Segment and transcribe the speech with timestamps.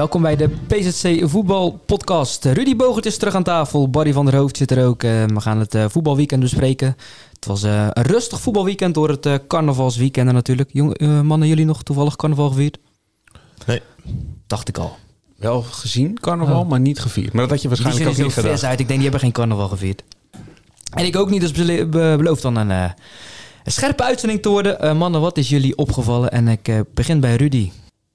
[0.00, 2.44] Welkom bij de PZC Voetbal Podcast.
[2.44, 3.90] Rudy Bogert is terug aan tafel.
[3.90, 5.02] Barry van der Hoofd zit er ook.
[5.02, 6.96] Uh, we gaan het uh, voetbalweekend bespreken.
[7.32, 10.70] Het was uh, een rustig voetbalweekend door het carnavalsweekend natuurlijk.
[10.72, 12.78] Jong, mannen, jullie nog toevallig carnaval gevierd?
[13.66, 13.82] Nee.
[14.46, 14.96] Dacht ik al.
[15.36, 16.68] Wel gezien carnaval, oh.
[16.68, 17.32] maar niet gevierd.
[17.32, 18.50] Maar dat had je waarschijnlijk ook niet gedaan.
[18.50, 18.80] uit.
[18.80, 20.02] Ik denk, die hebben geen carnaval gevierd.
[20.90, 22.92] En ik ook niet, dus be belooft dan een, een,
[23.64, 24.96] scherpe uitzending te worden.
[24.96, 26.30] mannen, wat is jullie opgevallen?
[26.30, 27.70] En ik begin bij Rudy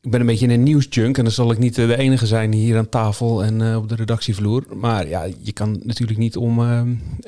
[0.06, 2.54] ik ben een beetje een nieuwsjunk en dan zal ik niet eh, de enige zijn
[2.54, 4.64] hier aan tafel en uh, op de redactievloer.
[4.76, 6.82] Maar ja, je kan natuurlijk niet om, uh,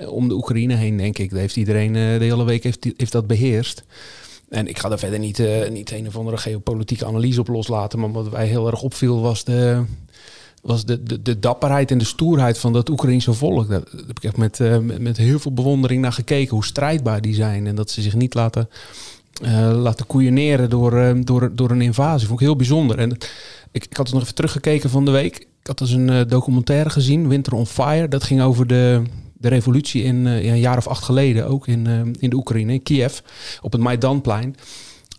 [0.10, 1.30] om de Oekraïne heen, denk ik.
[1.30, 3.84] Dat heeft iedereen de hele week heeft, heeft dat beheerst.
[4.50, 8.00] En ik ga daar verder niet, niet een of andere geopolitieke analyse op loslaten.
[8.00, 9.84] Maar wat wij heel erg opviel was de,
[10.62, 13.70] was de, de, de dapperheid en de stoerheid van dat Oekraïnse volk.
[13.70, 16.56] Daar heb ik echt met, met, met heel veel bewondering naar gekeken.
[16.56, 18.70] Hoe strijdbaar die zijn en dat ze zich niet laten
[19.44, 22.28] uh, laten koeieneren door, uh, door, door een invasie.
[22.28, 23.00] Vond ik heel bijzonder.
[23.00, 23.12] En
[23.72, 25.36] ik, ik had nog even teruggekeken van de week.
[25.36, 28.08] Ik had dus een uh, documentaire gezien, Winter on Fire.
[28.08, 29.02] Dat ging over de,
[29.34, 31.88] de revolutie in ja, een jaar of acht geleden, ook in,
[32.20, 33.20] in de Oekraïne, in Kiev,
[33.62, 34.56] op het Maidanplein.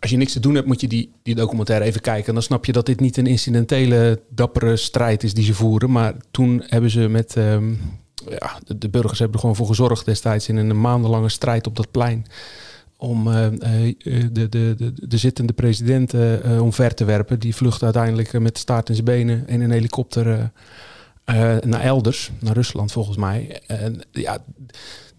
[0.01, 2.27] Als je niks te doen hebt, moet je die, die documentaire even kijken.
[2.27, 5.91] En dan snap je dat dit niet een incidentele, dappere strijd is die ze voeren.
[5.91, 7.37] Maar toen hebben ze met...
[7.37, 7.81] Um,
[8.29, 11.77] ja, de, de burgers hebben er gewoon voor gezorgd destijds in een maandenlange strijd op
[11.77, 12.27] dat plein
[13.01, 17.39] om uh, de, de, de, de zittende president uh, omver te werpen.
[17.39, 20.51] Die vlucht uiteindelijk met de staart in zijn benen in een helikopter
[21.61, 23.61] naar elders, naar Rusland volgens mij.
[23.67, 24.39] En ja,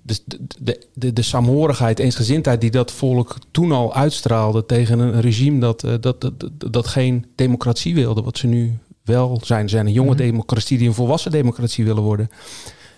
[0.01, 5.22] dus de, de, de, de saamhorigheid, eensgezindheid die dat volk toen al uitstraalde tegen een
[5.22, 9.69] regime dat, dat, dat, dat, geen democratie wilde, wat ze nu wel zijn.
[9.69, 10.18] Ze zijn een jonge mhm.
[10.18, 12.29] democratie die een volwassen democratie willen worden.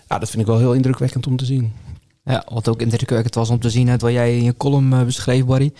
[0.07, 1.73] Ja, dat vind ik wel heel indrukwekkend om te zien.
[2.23, 5.45] Ja, wat ook indrukwekkend was om te zien, wat jij in je column uh, beschreef,
[5.45, 5.73] Barry.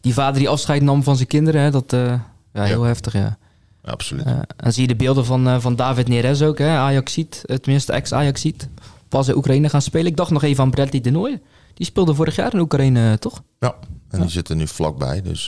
[0.00, 2.20] Die vader die afscheid nam van zijn kinderen, hè, dat uh,
[2.52, 3.38] ja, heel heftig, ja.
[3.82, 4.26] Absoluut.
[4.26, 8.68] Uh, en zie je de beelden van, van David Neres ook, hè, Ajaxiet, tenminste ex-Ajaxiet.
[9.08, 10.06] Pas in Oekraïne gaan spelen.
[10.06, 11.42] Ik dacht nog even aan Bradley de Nooijen.
[11.74, 13.42] Die speelde vorig jaar in Oekraïne, toch?
[13.58, 13.74] Ja,
[14.08, 15.46] en die zitten nu vlakbij, dus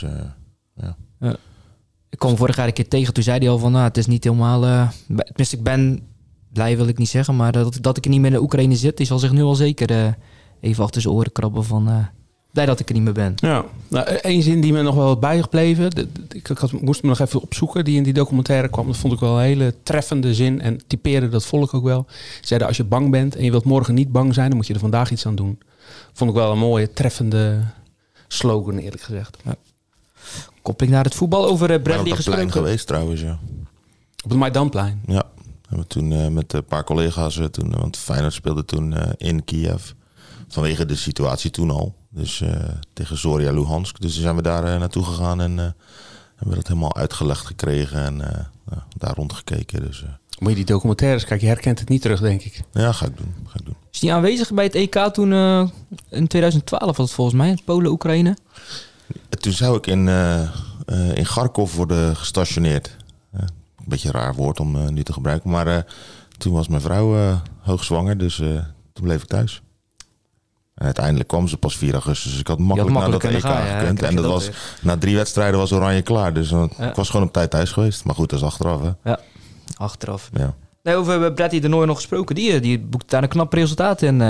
[0.75, 0.95] ja.
[1.19, 1.35] ja.
[2.09, 4.05] Ik kwam vorig jaar een keer tegen, toen zei hij al van, nou, het is
[4.05, 4.89] niet helemaal...
[5.07, 6.01] tenminste, ik ben
[6.57, 8.75] blij wil ik niet zeggen, maar dat, dat ik er niet meer in de Oekraïne
[8.75, 10.07] zit, die zal zich nu al zeker uh,
[10.59, 12.05] even achter zijn oren krabben van uh,
[12.51, 13.33] blij dat ik er niet meer ben.
[13.35, 15.89] Ja, nou, één zin die me nog wel bijgebleven,
[16.29, 18.87] ik, ik had, moest me nog even opzoeken, die in die documentaire kwam.
[18.87, 22.05] Dat vond ik wel een hele treffende zin en typeerde dat volk ook wel.
[22.41, 24.73] Zeiden als je bang bent en je wilt morgen niet bang zijn, dan moet je
[24.73, 25.59] er vandaag iets aan doen.
[26.13, 27.63] Vond ik wel een mooie, treffende
[28.27, 29.37] slogan eerlijk gezegd.
[29.43, 29.55] Ja.
[30.61, 32.51] Koppeling naar het voetbal over uh, Bradley gesproken.
[32.51, 33.39] geweest trouwens, ja.
[34.23, 35.01] Op het Maidanplein?
[35.07, 35.23] Ja.
[35.69, 39.01] We we toen uh, met een paar collega's, uh, toen, want Feyenoord speelde toen uh,
[39.17, 39.91] in Kiev.
[40.47, 41.95] Vanwege de situatie toen al.
[42.09, 42.43] Dus
[42.93, 44.01] tegen Zoria Luhansk.
[44.01, 48.03] Dus zijn we daar naartoe gegaan en hebben we dat helemaal uitgelegd gekregen.
[48.03, 48.47] En
[48.97, 49.81] daar rondgekeken.
[49.81, 50.03] Dus,
[50.39, 51.47] Moet je die documentaires kijken?
[51.47, 52.61] Je herkent het niet terug, denk ik.
[52.71, 53.33] Ja, ga ik doen.
[53.45, 53.75] Ga ik doen.
[53.91, 55.31] Is die aanwezig bij het EK toen
[56.09, 57.57] in 2012 was het volgens mij?
[57.65, 58.37] Polen-Oekraïne?
[59.29, 60.07] Toen zou ik in,
[61.13, 62.95] in Kharkov worden gestationeerd
[63.89, 65.49] beetje raar woord om uh, nu te gebruiken.
[65.49, 65.77] Maar uh,
[66.37, 68.35] toen was mijn vrouw uh, hoogzwanger, dus
[68.93, 69.61] toen bleef ik thuis.
[70.75, 72.31] En uiteindelijk kwam ze pas 4 augustus.
[72.31, 74.01] Dus ik had makkelijk, had makkelijk naar dat EK gaan, gekund.
[74.01, 74.49] En dat, was,
[74.81, 76.33] na drie wedstrijden was Oranje klaar.
[76.33, 76.69] Dus ja.
[76.77, 78.03] ik was gewoon op tijd thuis geweest.
[78.03, 78.81] Maar goed, dat is achteraf.
[78.81, 78.91] Hè?
[79.03, 79.19] Ja,
[79.75, 80.29] achteraf.
[80.33, 80.53] Ja.
[80.83, 82.35] Nee, over Bradley de Nooy nog gesproken.
[82.35, 84.21] Die, die boekt daar een knap resultaat in.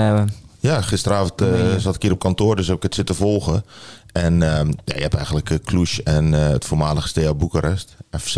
[0.60, 3.64] Ja, gisteravond uh, zat ik hier op kantoor, dus heb ik het zitten volgen.
[4.12, 4.40] En uh,
[4.84, 8.36] ja, je hebt eigenlijk uh, en het voormalige Steaua Boekarest, FC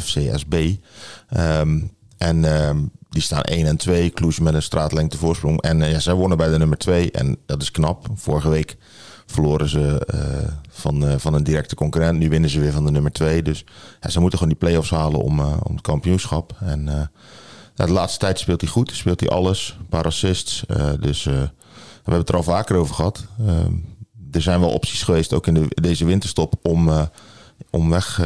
[0.00, 0.54] FCSB.
[1.36, 4.10] Um, en um, die staan 1 en 2.
[4.10, 5.62] Kloes met een straatlengte voorsprong.
[5.62, 7.10] En uh, ja, zij wonnen bij de nummer 2.
[7.10, 8.06] En dat is knap.
[8.14, 8.76] Vorige week
[9.26, 10.20] verloren ze uh,
[10.68, 12.18] van, uh, van een directe concurrent.
[12.18, 13.42] Nu winnen ze weer van de nummer 2.
[13.42, 13.64] Dus
[14.00, 16.56] ja, ze moeten gewoon die play-offs halen om, om het kampioenschap.
[16.60, 17.10] En
[17.74, 18.92] de laatste tijd speelt hij goed.
[18.92, 19.76] Speelt hij alles.
[19.78, 20.64] Een paar assists.
[21.00, 21.50] dus we
[22.02, 23.26] hebben het er al vaker over gehad.
[23.46, 23.72] Ehm,
[24.30, 26.90] er zijn wel opties geweest, ook in de, deze winterstop, om,
[27.70, 28.20] om weg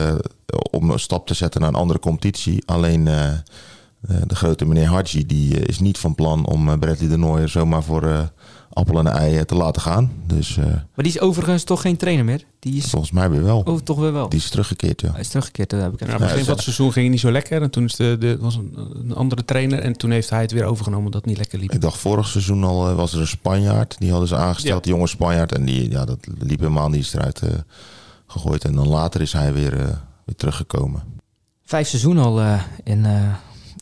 [0.71, 2.63] om een stap te zetten naar een andere competitie.
[2.67, 3.33] Alleen uh,
[4.01, 8.31] de grote meneer Hadji, die is niet van plan om Bradley de Nooijer zomaar voor
[8.73, 10.13] appel en ei te laten gaan.
[10.27, 12.45] Dus, maar die is overigens toch geen trainer meer?
[12.59, 12.91] Die is...
[12.91, 13.63] Volgens mij weer wel.
[13.65, 14.29] Oh, toch weer wel?
[14.29, 15.11] Die is teruggekeerd, ja.
[15.11, 17.21] Hij is teruggekeerd, dat heb ik even ja, begin van het seizoen ging hij niet
[17.21, 17.63] zo lekker.
[17.63, 19.79] En toen is de, de, was een, een, andere trainer.
[19.79, 21.73] En toen heeft hij het weer overgenomen dat het niet lekker liep.
[21.73, 23.97] Ik dacht vorig seizoen al was er een Spanjaard.
[23.99, 24.93] Die hadden ze aangesteld, ja.
[24.93, 25.53] jonge Spanjaard.
[25.53, 27.01] En die, ja, dat liep helemaal niet.
[27.01, 27.43] Is eruit
[28.31, 28.65] gegooid.
[28.65, 29.77] En dan later is hij weer,
[30.25, 31.03] weer teruggekomen.
[31.65, 32.41] Vijf seizoen al
[32.85, 33.07] in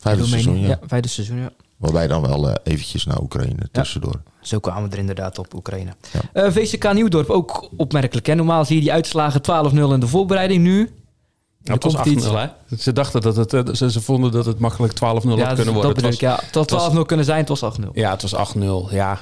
[0.01, 0.67] Vijfde seizoen, ja.
[0.67, 0.79] ja.
[0.87, 1.51] Vijfde seizoen, ja.
[1.77, 4.21] Waarbij dan wel uh, eventjes naar Oekraïne tussendoor.
[4.41, 5.95] Zo kwamen we er inderdaad op Oekraïne.
[6.33, 6.45] Ja.
[6.45, 8.27] Uh, VCK Nieuwdorp, ook opmerkelijk.
[8.27, 8.35] Hè?
[8.35, 10.63] Normaal zie je die uitslagen 12-0 in de voorbereiding.
[10.63, 10.91] Nu
[11.63, 12.01] ja, het was 8-0,
[12.33, 12.47] hè?
[12.77, 15.73] Ze dachten dat het, eh, ze, ze vonden dat het makkelijk 12-0 ja, had kunnen
[15.73, 15.73] worden.
[15.73, 16.39] Dat bedoel ik, ja.
[16.41, 17.83] Het had 12-0 kunnen zijn, het was 8-0.
[17.93, 18.89] Ja, het was 8-0.
[18.91, 19.19] Ja,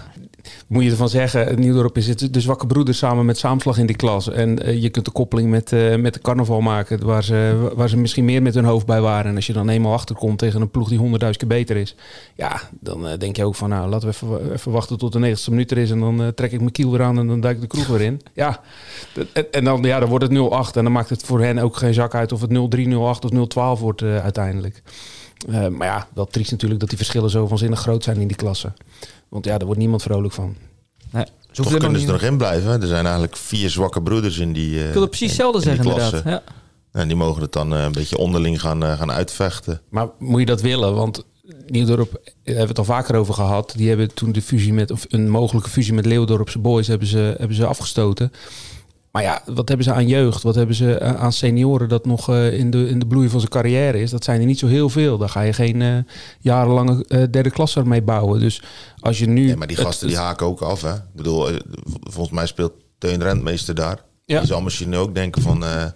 [0.67, 3.95] moet je ervan zeggen, Nieuwdorp is het de zwakke broeders samen met Saamslag in die
[3.95, 4.29] klas.
[4.29, 7.89] En uh, je kunt de koppeling met, uh, met de carnaval maken, waar ze, waar
[7.89, 9.29] ze misschien meer met hun hoofd bij waren.
[9.29, 11.95] En als je dan eenmaal achterkomt tegen een ploeg die honderdduizend keer beter is,
[12.35, 15.19] ja, dan uh, denk je ook van, nou, laten we even, even wachten tot de
[15.19, 15.91] 90 minuut er is.
[15.91, 18.01] En dan trek ik mijn kiel weer aan en dan duik ik de kroeg weer
[18.01, 18.21] in.
[18.33, 18.61] Ja,
[19.51, 20.33] en, dan, ja, dan wordt het
[20.71, 20.75] 0-8.
[20.75, 22.59] En dan maakt het voor hen ook geen zak uit of het 0-3, 0-8
[22.97, 24.81] of 0-12 wordt uiteindelijk.
[25.47, 28.73] maar ja, wel triest natuurlijk dat die verschillen zo vanzinnig groot zijn in die klassen.
[29.29, 30.55] Want ja, daar wordt niemand vrolijk van.
[31.11, 32.81] Nee, Toch kunnen ze er nog in blijven.
[32.81, 36.23] Er zijn eigenlijk vier zwakke broeders in die uh, Ik wilde precies hetzelfde zeggen inderdaad.
[36.23, 36.43] Ja.
[36.91, 39.81] En die mogen het dan uh, een beetje onderling gaan, uh, gaan uitvechten.
[39.89, 40.95] Maar moet je dat willen?
[40.95, 41.25] Want
[41.67, 43.73] Nieuwdorp, daar hebben we het al vaker over gehad.
[43.77, 47.35] Die hebben toen de fusie met, of een mogelijke fusie met Leeuwdorpse Boys hebben ze,
[47.37, 48.31] hebben ze afgestoten.
[49.17, 50.43] Maar ja, wat hebben ze aan jeugd?
[50.43, 53.51] Wat hebben ze aan senioren dat nog uh, in, de, in de bloei van zijn
[53.51, 54.11] carrière is?
[54.11, 55.17] Dat zijn er niet zo heel veel.
[55.17, 55.97] Daar ga je geen uh,
[56.39, 58.39] jarenlange uh, derde klasse mee bouwen.
[58.39, 58.61] Dus
[58.99, 59.45] als je nu...
[59.45, 60.81] Nee, maar die gasten die haken ook af.
[60.81, 60.93] Hè?
[60.93, 61.49] Ik bedoel,
[61.99, 63.99] volgens mij speelt Teun Rentmeester daar.
[64.25, 64.39] Ja.
[64.39, 65.59] Die zal misschien ook denken van...
[65.59, 65.93] Ja,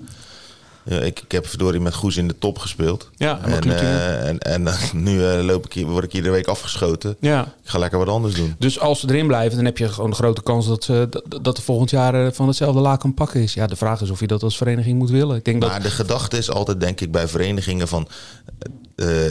[0.86, 3.10] ik, ik heb verdorie met Goes in de top gespeeld.
[3.16, 6.48] Ja, en, uh, en, en uh, nu uh, loop ik hier, word ik iedere week
[6.48, 7.16] afgeschoten.
[7.20, 7.42] Ja.
[7.64, 8.56] Ik ga lekker wat anders doen.
[8.60, 11.44] Dus als ze erin blijven, dan heb je gewoon een grote kans dat, ze, dat,
[11.44, 13.54] dat er volgend jaar van hetzelfde laken pakken is.
[13.54, 15.36] Ja, de vraag is of je dat als vereniging moet willen.
[15.36, 15.82] Ik denk maar dat...
[15.82, 18.08] de gedachte is altijd, denk ik, bij verenigingen van...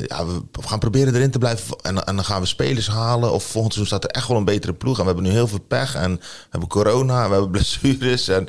[0.07, 3.33] ja, we gaan proberen erin te blijven en, en dan gaan we spelers halen.
[3.33, 4.97] Of volgend seizoen staat er echt wel een betere ploeg.
[4.97, 6.21] En we hebben nu heel veel pech en we
[6.51, 8.49] hebben corona en we hebben blessures en...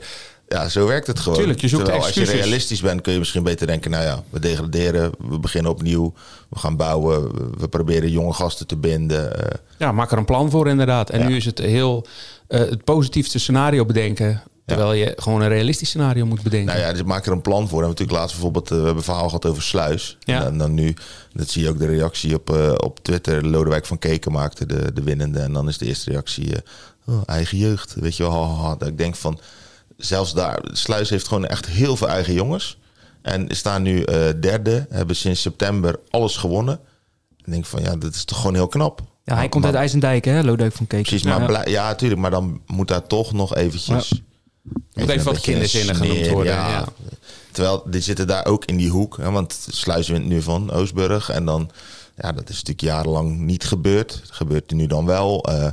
[0.51, 1.37] Ja, zo werkt het gewoon.
[1.37, 3.91] Tuurlijk, je zoekt Terwijl als je realistisch bent, kun je misschien beter denken...
[3.91, 6.13] nou ja, we degraderen, we beginnen opnieuw,
[6.49, 7.31] we gaan bouwen...
[7.57, 9.39] we proberen jonge gasten te binden.
[9.39, 9.45] Uh.
[9.77, 11.09] Ja, maak er een plan voor inderdaad.
[11.09, 11.27] En ja.
[11.27, 12.05] nu is het heel
[12.47, 14.43] uh, het positiefste scenario bedenken...
[14.65, 16.75] Terwijl je gewoon een realistisch scenario moet bedenken.
[16.75, 17.81] Nou ja, dus maak er een plan voor.
[17.81, 20.17] En natuurlijk laatst bijvoorbeeld, uh, we hebben een verhaal gehad over Sluis.
[20.19, 20.45] Ja.
[20.45, 20.93] En dan nu,
[21.33, 23.47] dat zie je ook de reactie op, uh, op Twitter.
[23.47, 25.39] Lodewijk van Keken maakte de, de winnende.
[25.39, 26.55] En dan is de eerste reactie, uh,
[27.05, 27.95] oh, eigen jeugd.
[27.99, 29.39] Weet je wel, ik denk van
[30.01, 32.77] zelfs daar, Sluis heeft gewoon echt heel veel eigen jongens.
[33.21, 34.05] En staan nu uh,
[34.39, 36.79] derde, hebben sinds september alles gewonnen.
[37.37, 38.99] Ik denk van ja, dat is toch gewoon heel knap.
[38.99, 41.01] Ja, hij maar, komt uit IJsendijk, hè, Lodewijk van Keek.
[41.01, 44.09] Precies, maar ja, ja, natuurlijk, maar dan moet daar toch nog eventjes...
[44.09, 44.17] Ja.
[44.93, 46.53] Moet even wat kinderzinnen genoemd worden.
[46.53, 46.69] Ja.
[46.69, 46.87] ja.
[47.51, 49.17] Terwijl, die zitten daar ook in die hoek.
[49.17, 51.29] Hè, want Sluis wint nu van Oostburg.
[51.29, 51.71] En dan,
[52.15, 54.19] ja, dat is natuurlijk jarenlang niet gebeurd.
[54.21, 55.49] Dat gebeurt nu dan wel.
[55.49, 55.67] Uh,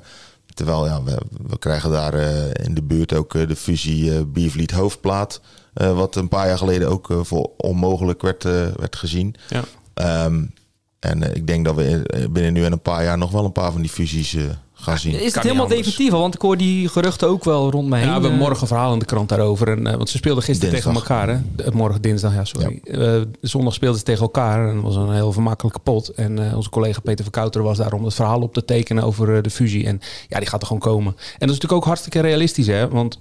[0.58, 4.20] Terwijl ja, we, we krijgen daar uh, in de buurt ook uh, de fusie uh,
[4.26, 5.40] Biervliet Hoofdplaat.
[5.72, 8.43] wat een paar jaar geleden ook voor onmogelijk werd,
[8.76, 9.34] werd gezien.
[9.49, 10.25] Ja.
[10.25, 10.55] Um,
[10.99, 13.72] en ik denk dat we binnen nu en een paar jaar nog wel een paar
[13.72, 14.37] van die fusies
[14.80, 15.20] gaan zien.
[15.20, 16.20] Is het helemaal definitief al?
[16.20, 18.08] Want ik hoor die geruchten ook wel rond mij heen.
[18.08, 19.68] Ja, we hebben morgen verhaal in de krant daarover.
[19.68, 20.92] En, uh, want ze speelden gisteren dinsdag.
[20.92, 21.42] tegen elkaar.
[21.64, 21.73] Hè?
[21.73, 22.80] Morgen dinsdag, ja, sorry.
[22.82, 22.99] Ja.
[22.99, 24.68] Uh, zondag speelden ze tegen elkaar.
[24.68, 26.08] En dat was een heel vermakelijke pot.
[26.08, 29.42] En uh, onze collega Peter Verkouter was daar om het verhaal op te tekenen over
[29.42, 29.87] de fusie.
[29.87, 31.12] En ja, die gaat er gewoon komen.
[31.12, 32.88] En dat is natuurlijk ook hartstikke realistisch, hè.
[32.88, 33.20] Want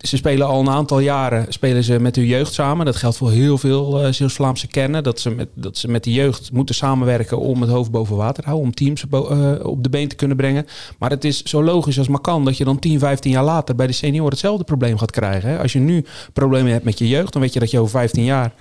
[0.00, 2.86] ze spelen al een aantal jaren spelen ze met hun jeugd samen.
[2.86, 5.02] Dat geldt voor heel veel uh, Zeeuws-Vlaamse kennen.
[5.02, 8.42] Dat ze, met, dat ze met de jeugd moeten samenwerken om het hoofd boven water
[8.42, 8.68] te houden.
[8.68, 10.66] Om teams uh, op de been te kunnen brengen.
[10.98, 13.74] Maar het is zo logisch als maar kan dat je dan 10, 15 jaar later
[13.74, 15.48] bij de senioren hetzelfde probleem gaat krijgen.
[15.48, 15.58] Hè?
[15.58, 18.24] Als je nu problemen hebt met je jeugd, dan weet je dat je over 15
[18.24, 18.52] jaar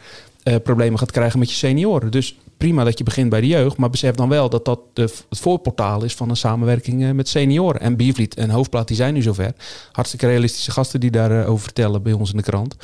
[0.43, 2.12] uh, problemen gaat krijgen met je senioren.
[2.12, 5.01] Dus prima dat je begint bij de jeugd, maar besef dan wel dat dat de,
[5.30, 7.82] het voorportaal is van een samenwerking uh, met senioren.
[7.82, 9.54] En Biervliet en Hoofdplaat, die zijn nu zover.
[9.92, 12.75] Hartstikke realistische gasten die daarover uh, vertellen bij ons in de krant.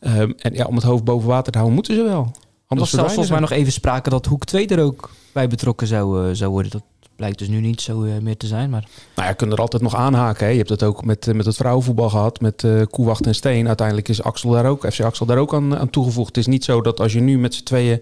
[0.00, 2.30] Um, en ja, om het hoofd boven water te houden, moeten ze wel.
[2.66, 5.86] Anders was zelfs volgens mij nog even sprake dat Hoek 2 er ook bij betrokken
[5.86, 6.70] zou, uh, zou worden.
[6.70, 6.82] Dat
[7.16, 8.70] blijkt dus nu niet zo uh, meer te zijn.
[8.70, 8.80] Maar...
[8.80, 10.44] Nou ja, je kunt er altijd nog aanhaken.
[10.44, 10.50] Hè.
[10.50, 13.66] Je hebt het ook met, uh, met het vrouwenvoetbal gehad, met uh, Koewacht en Steen.
[13.66, 16.28] Uiteindelijk is Axel daar ook, FC Axel daar ook aan, aan toegevoegd.
[16.28, 18.00] Het is niet zo dat als je nu met z'n tweeën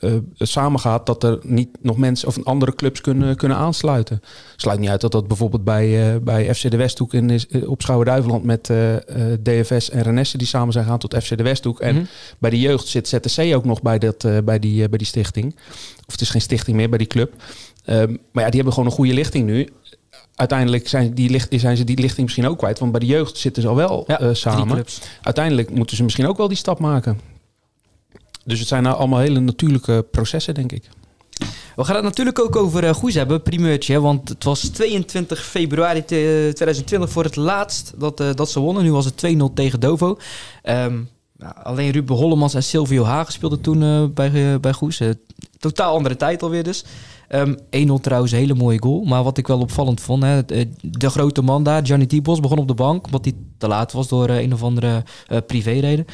[0.00, 4.20] uh, samengaat, dat er niet nog mensen of andere clubs kunnen, kunnen aansluiten.
[4.56, 7.82] Sluit niet uit dat dat bijvoorbeeld bij, uh, bij FC de Westhoek in, is, op
[7.82, 8.94] Schouwen-Duiveland met uh,
[9.42, 11.80] DFS en Renesse die samen zijn gaan tot FC de Westhoek.
[11.80, 12.08] En mm -hmm.
[12.38, 15.54] bij de jeugd zit ZTC ook nog bij, dat, bij, die, bij die stichting.
[16.06, 17.32] Of het is geen stichting meer bij die club.
[17.86, 19.68] Um, maar ja, die hebben gewoon een goede lichting nu
[20.40, 22.78] uiteindelijk zijn, die licht, zijn ze die lichting misschien ook kwijt.
[22.78, 24.84] Want bij de jeugd zitten ze al wel ja, uh, samen.
[25.22, 27.20] Uiteindelijk moeten ze misschien ook wel die stap maken.
[28.50, 30.88] Dus het zijn nou allemaal hele natuurlijke processen, denk ik.
[31.76, 34.00] We gaan het natuurlijk ook over uh, Goes hebben, primeurtje.
[34.00, 38.82] Want het was 22 februari 2020 voor het laatst dat, uh, dat ze wonnen.
[38.82, 40.18] Nu was het 2-0 tegen Dovo.
[40.64, 45.02] Um, nou, alleen Ruben Hollemans en Silvio Hagen speelden toen uh, bij, bij Goes.
[45.58, 46.84] totaal andere tijd alweer dus.
[47.28, 49.04] Um, 1-0 trouwens, een hele mooie goal.
[49.04, 50.42] Maar wat ik wel opvallend vond, hè,
[50.80, 53.06] de grote man daar, Gianni Tibos, begon op de bank.
[53.06, 55.04] Omdat hij te laat was door een of andere
[55.46, 56.06] privéreden.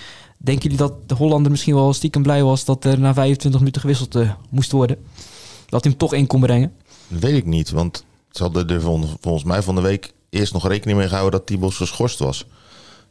[0.47, 3.81] Denken jullie dat de Hollander misschien wel stiekem blij was dat er na 25 minuten
[3.81, 4.97] gewisseld uh, moest worden?
[5.67, 6.73] Dat hij hem toch in kon brengen?
[7.09, 8.81] Dat weet ik niet, want ze hadden er
[9.21, 12.47] volgens mij van de week eerst nog rekening mee gehouden dat Tibos geschorst was.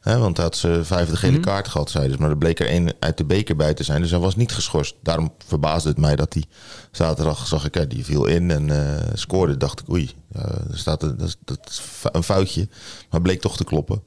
[0.06, 1.46] He, want hij had ze vijfde gele mm -hmm.
[1.46, 2.22] kaart gehad, zeiden ze.
[2.22, 4.02] Maar er bleek er één uit de beker bij te zijn.
[4.02, 4.96] Dus hij was niet geschorst.
[5.02, 6.44] Daarom verbaasde het mij dat hij
[6.92, 9.58] zaterdag, zag ik, hè, die viel in en uh, scoorde.
[9.58, 11.82] Dacht ik, oei, uh, er staat een, dat, dat
[12.12, 12.68] een foutje.
[13.10, 14.04] Maar bleek toch te kloppen.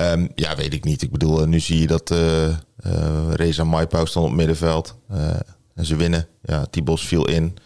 [0.00, 1.02] Um, ja, weet ik niet.
[1.02, 2.54] Ik bedoel, nu zie je dat uh,
[3.34, 4.94] Reza Maipau stond op middenveld.
[5.74, 6.28] en ze winnen.
[6.42, 7.56] Ja, Tibos viel in.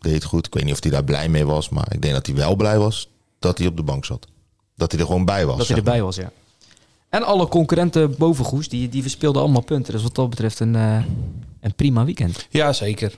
[0.00, 0.46] Deed goed.
[0.46, 1.68] Ik weet niet of hij daar blij mee was.
[1.68, 4.26] Maar ik denk dat hij wel blij was dat hij op de bank zat.
[4.76, 5.58] Dat hij er gewoon bij was.
[5.58, 6.30] Dat hij erbij was, ja.
[7.08, 9.92] En alle concurrenten boven Goes, die, die verspeelden allemaal punten.
[9.92, 11.04] Dus wat dat betreft een, uh,
[11.60, 12.46] een prima weekend.
[12.50, 13.14] Ja, zeker.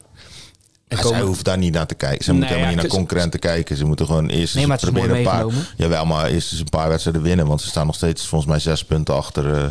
[0.88, 1.18] En komen...
[1.18, 2.24] Zij hoeft daar niet naar te kijken.
[2.24, 3.76] Ze nee, moeten helemaal ja, niet naar concurrenten kijken.
[3.76, 5.46] Ze moeten gewoon eerst nee, maar proberen een paar.
[5.76, 7.46] Jawel, maar eerst eens een paar wedstrijden winnen.
[7.46, 9.62] Want ze staan nog steeds volgens mij zes punten achter uh,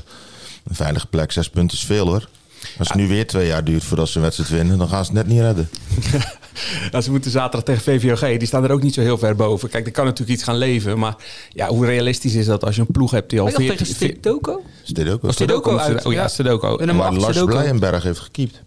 [0.63, 1.31] een veilige plek.
[1.31, 2.29] Zes punten is veel hoor.
[2.77, 3.03] Als het ja.
[3.03, 5.33] nu weer twee jaar duurt voordat ze een wedstrijd winnen, dan gaan ze het net
[5.33, 5.69] niet redden.
[6.91, 8.37] nou, ze moeten zaterdag tegen VVOG.
[8.37, 9.69] Die staan er ook niet zo heel ver boven.
[9.69, 10.99] Kijk, er kan natuurlijk iets gaan leven.
[10.99, 11.15] Maar
[11.49, 13.47] ja, hoe realistisch is dat als je een ploeg hebt die al...
[13.47, 14.63] Veert, tegen Stedoko?
[14.83, 15.27] Stedoko.
[15.27, 16.05] Oh, Stedoko uit.
[16.05, 16.77] Oh ja, Stedoko.
[16.77, 18.61] En maar Lars Blijenberg heeft gekiept.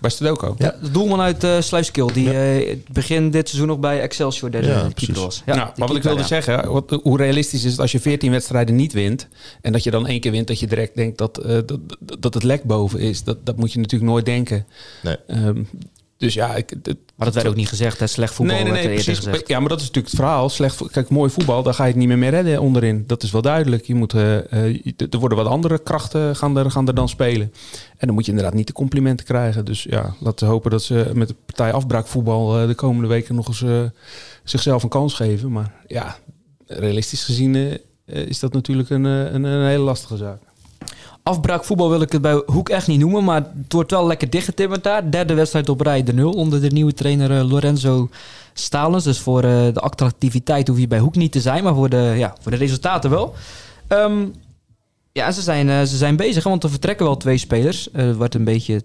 [0.00, 0.54] Bij Stedoko?
[0.58, 2.12] Ja, de doelman uit uh, Sluiskil.
[2.12, 2.56] Die ja.
[2.56, 5.42] uh, begin dit seizoen nog bij Excelsior derde ja, keeper was.
[5.46, 6.26] Ja, nou, maar wat ik wilde ja.
[6.26, 9.28] zeggen, wat, hoe realistisch is het als je 14 wedstrijden niet wint...
[9.60, 11.78] en dat je dan één keer wint, dat je direct denkt dat, uh, dat,
[12.20, 13.24] dat het lek boven is.
[13.24, 14.66] Dat, dat moet je natuurlijk nooit denken.
[15.02, 15.16] Nee.
[15.26, 15.68] Um,
[16.16, 18.06] dus ja, ik, het, maar dat werd ook niet gezegd, hè?
[18.06, 18.56] slecht voetbal.
[18.56, 19.28] Nee, nee, nee precies.
[19.46, 20.48] Ja, maar dat is natuurlijk het verhaal.
[20.48, 23.04] Slecht, kijk, mooi voetbal, daar ga je het niet meer mee redden onderin.
[23.06, 23.84] Dat is wel duidelijk.
[23.84, 27.52] Je moet, uh, uh, er worden wat andere krachten gaan er, gaan er dan spelen.
[27.96, 29.64] En dan moet je inderdaad niet de complimenten krijgen.
[29.64, 33.34] Dus ja, laten we hopen dat ze met de partij afbraakvoetbal uh, de komende weken
[33.34, 33.64] nog eens
[34.44, 35.52] zichzelf een kans geven.
[35.52, 36.16] Maar ja,
[36.66, 40.45] realistisch gezien is dat natuurlijk een, een, een hele lastige zaak
[41.26, 43.24] afbraakvoetbal wil ik het bij Hoek echt niet noemen.
[43.24, 45.10] Maar het wordt wel lekker dichtgetimmerd daar.
[45.10, 48.08] Derde wedstrijd op rij de nul onder de nieuwe trainer uh, Lorenzo
[48.52, 49.04] Stalens.
[49.04, 51.64] Dus voor uh, de attractiviteit hoef je bij Hoek niet te zijn.
[51.64, 53.34] Maar voor de, ja, voor de resultaten wel.
[53.88, 54.34] Um,
[55.12, 56.44] ja, ze zijn, uh, ze zijn bezig.
[56.44, 57.88] Want er vertrekken wel twee spelers.
[57.92, 58.82] Uh, wordt een beetje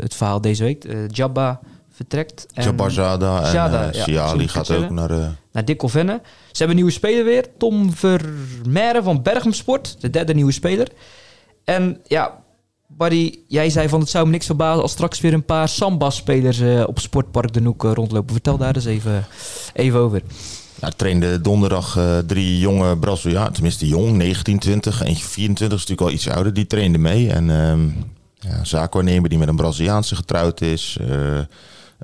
[0.00, 0.86] het verhaal deze week.
[1.06, 2.46] Jabba vertrekt.
[2.54, 5.40] En Jabba Zada en Zada, ja, Siali gaat ook naar...
[5.52, 6.20] Naar Dick Venne.
[6.22, 7.46] Ze hebben een nieuwe speler weer.
[7.58, 9.96] Tom Vermeeren van Berghem Sport.
[10.00, 10.88] De derde nieuwe speler.
[11.64, 12.42] En ja,
[12.96, 16.60] Buddy, jij zei van het zou me niks verbazen als straks weer een paar Samba-spelers
[16.60, 18.32] uh, op Sportpark de Noek uh, rondlopen.
[18.32, 19.26] Vertel daar eens even,
[19.74, 20.22] even over.
[20.80, 26.08] Nou, trainde donderdag uh, drie jonge Brazilianen, tenminste jong, 19, 20, eentje 24, is natuurlijk
[26.08, 26.54] al iets ouder.
[26.54, 27.94] Die trainde mee en um,
[28.38, 30.98] ja, zaakwaarnemer die met een Braziliaanse getrouwd is.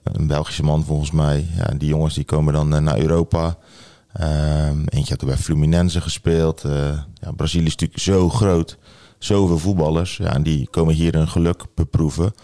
[0.03, 1.47] een Belgische man volgens mij.
[1.57, 3.57] Ja, die jongens die komen dan naar Europa.
[4.21, 6.62] Um, eentje had er bij Fluminense gespeeld.
[7.21, 8.79] ja, Brazilië is natuurlijk zo groot
[9.19, 10.17] zoveel voetballers.
[10.17, 12.35] Ja, en die komen hier een geluk beproeven.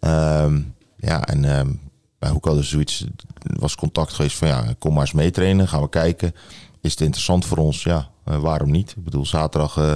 [0.00, 1.80] Um, ja, en um,
[2.18, 3.04] bij hadden zoiets,
[3.38, 6.34] was contact geweest van ja, kom maar eens meetrainen, gaan we kijken.
[6.80, 7.82] Is het interessant voor ons?
[7.82, 8.94] Ja, uh, waarom niet?
[8.96, 9.94] Ik bedoel, zaterdag uh,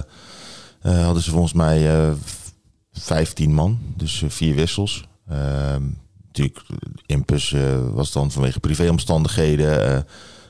[0.82, 2.12] uh, hadden ze volgens mij
[2.92, 5.08] 15 man, dus vier wissels.
[5.32, 6.66] Um, natuurlijk,
[7.06, 7.54] Impus
[7.92, 10.06] was dan vanwege privéomstandigheden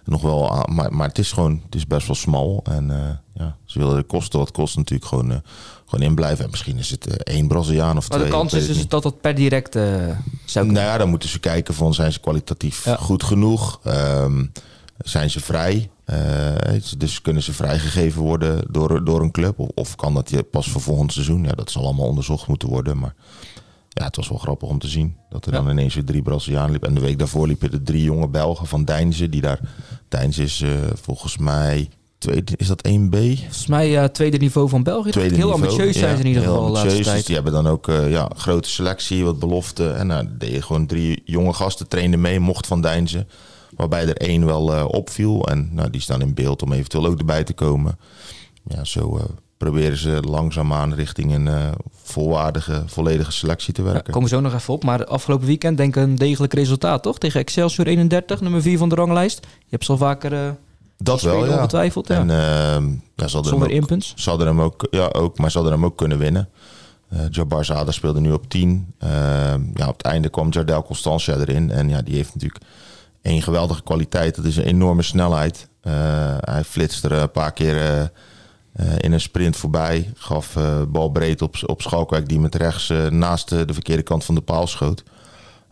[0.09, 2.61] nog wel, maar, maar het is gewoon, het is best wel smal.
[2.65, 2.97] En uh,
[3.35, 5.37] ja, ze willen de kosten wat kost natuurlijk gewoon, uh,
[5.87, 6.45] gewoon in blijven.
[6.45, 8.31] En misschien is het uh, één Braziliaan of maar twee.
[8.31, 9.73] Maar de kans is dus dat dat per direct
[10.45, 12.97] zou Nou ja, dan moeten ze kijken van zijn ze kwalitatief ja.
[12.97, 13.81] goed genoeg?
[13.87, 14.53] Um,
[14.99, 15.91] zijn ze vrij?
[16.99, 19.59] dus kunnen ze vrijgegeven worden door, door een club?
[19.59, 21.45] Of, of kan dat je pas voor volgend seizoen?
[21.45, 22.99] Ja, dat zal allemaal onderzocht moeten worden.
[22.99, 23.15] Maar
[23.89, 25.17] ja, het was wel grappig om te zien.
[25.29, 26.89] Dat er dan ineens weer drie Brazilianen liepen.
[26.89, 29.29] En de week daarvoor liepen er drie jonge Belgen van Deinze.
[29.29, 29.61] Die daar,
[30.09, 33.17] Deinze is uh, volgens mij tweede, is dat 1B?
[33.17, 35.11] Volgens mij uh, tweede niveau van België.
[35.11, 35.63] Tweede heel niveau.
[35.63, 37.05] ambitieus zijn ze in ieder geval de ambitieus.
[37.05, 37.17] tijd.
[37.17, 39.91] Dus die hebben dan ook uh, ja, grote selectie, wat belofte.
[39.91, 43.29] En nou, deed je gewoon drie jonge gasten trainen mee, mocht van Deinzen.
[43.77, 45.49] Waarbij er één wel uh, opviel.
[45.49, 47.99] En nou, die staan in beeld om eventueel ook erbij te komen.
[48.69, 49.21] Ja, zo
[49.59, 54.03] proberen ze langzaamaan richting een volwaardige, volledige selectie te werken.
[54.07, 54.85] Ja, komen we zo nog even op.
[54.85, 57.19] Maar afgelopen weekend denk ik een degelijk resultaat, toch?
[57.19, 59.41] Tegen Excelsior 31, nummer 4 van de ranglijst.
[59.43, 60.57] Je hebt ze al vaker...
[60.97, 61.55] Dat wel, ja.
[61.55, 62.15] Ongetwijfeld, ja.
[62.15, 64.13] En, uh, ja, ze Zonder inpunts?
[64.17, 66.49] Ze hadden hem ook, ja, ook, maar ze hadden hem ook kunnen winnen.
[67.13, 68.95] Uh, Jabbar Zada speelde nu op 10.
[69.03, 69.11] Uh,
[69.75, 71.71] ja, op het einde kwam Jardel Constantia erin.
[71.71, 72.65] En ja, die heeft natuurlijk
[73.23, 74.35] één geweldige kwaliteit.
[74.35, 75.69] Dat is een enorme snelheid.
[75.83, 75.93] Uh,
[76.41, 78.11] hij flitst er een paar keer
[78.99, 80.11] in een sprint voorbij.
[80.15, 80.57] Gaf
[80.89, 84.67] bal breed op, op Schalkwijk die met rechts naast de verkeerde kant van de paal
[84.67, 85.03] schoot.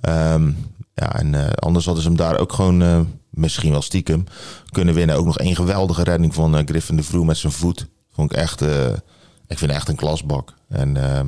[0.09, 0.57] Um,
[0.95, 4.25] ja, en anders hadden ze hem daar ook gewoon misschien wel stiekem
[4.71, 5.17] kunnen winnen.
[5.17, 7.87] Ook nog één geweldige redding van Griffin de Vroe met zijn voet.
[8.13, 8.61] Vond ik echt,
[9.47, 10.55] ik vind echt een klasbak.
[10.69, 11.21] En uh,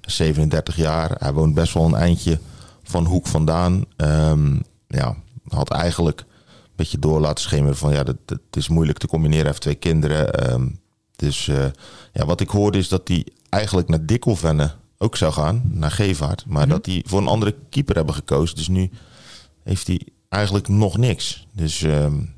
[0.00, 2.38] 37 jaar, hij woont best wel een eindje
[2.82, 3.84] van Hoek vandaan.
[3.96, 5.16] Um, ja,
[5.48, 9.40] had eigenlijk een beetje door laten schemeren van ja, dat is moeilijk te combineren.
[9.40, 10.52] Hij heeft twee kinderen.
[10.52, 10.80] Um,
[11.20, 11.64] dus uh,
[12.12, 16.44] ja, wat ik hoorde is dat hij eigenlijk naar Dikkelvenne ook zou gaan, naar Gevaart.
[16.46, 16.70] Maar Mhm.
[16.70, 18.56] dat hij voor een andere keeper hebben gekozen.
[18.56, 18.90] Dus nu
[19.64, 21.46] heeft hij eigenlijk nog niks.
[21.52, 22.34] Dus, um,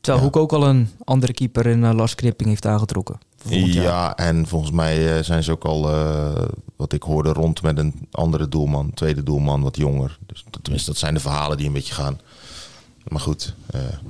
[0.00, 0.30] Terwijl ja.
[0.30, 3.18] Hoek ook al een andere keeper in uh, Lars Kripping heeft aangetrokken.
[3.48, 6.42] Ja, en volgens mij uh, zijn ze ook al, uh,
[6.76, 10.18] wat ik hoorde, rond met een andere doelman, tweede doelman, wat jonger.
[10.26, 12.20] Dus dat, tenminste, dat zijn de verhalen die een beetje gaan.
[13.08, 13.54] Maar goed,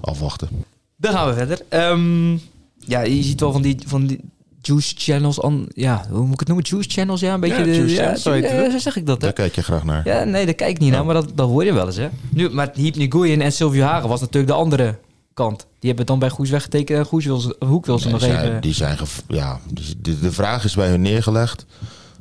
[0.01, 0.49] afwachten.
[0.97, 1.61] Dan gaan we verder.
[1.91, 2.41] Um,
[2.87, 4.21] ja, je ziet wel van die, van die
[4.63, 5.41] juice channels.
[5.41, 6.67] An, ja, hoe moet ik het noemen?
[6.69, 7.57] Juice channels, ja, een beetje.
[7.59, 8.73] Ja, de, ja, channels, zo heet ja, het.
[8.73, 9.17] zo zeg ik dat.
[9.17, 9.23] Hè?
[9.23, 10.03] Daar kijk je graag naar.
[10.09, 12.09] Ja, nee, daar kijk ik niet naar, maar dat, dat hoor je wel eens, hè.
[12.31, 14.99] Nu, maar Hiep Nguyen en Sylvio Hagen was natuurlijk de andere
[15.35, 15.59] kant.
[15.59, 18.13] Die hebben het dan bij Goes weggetekend en Goes wil ze, Hoek wil ze Nee,
[18.13, 18.61] nog zij- even...
[18.61, 18.97] Die zijn
[19.29, 21.67] ja, die- de, de vraag is bij hun neergelegd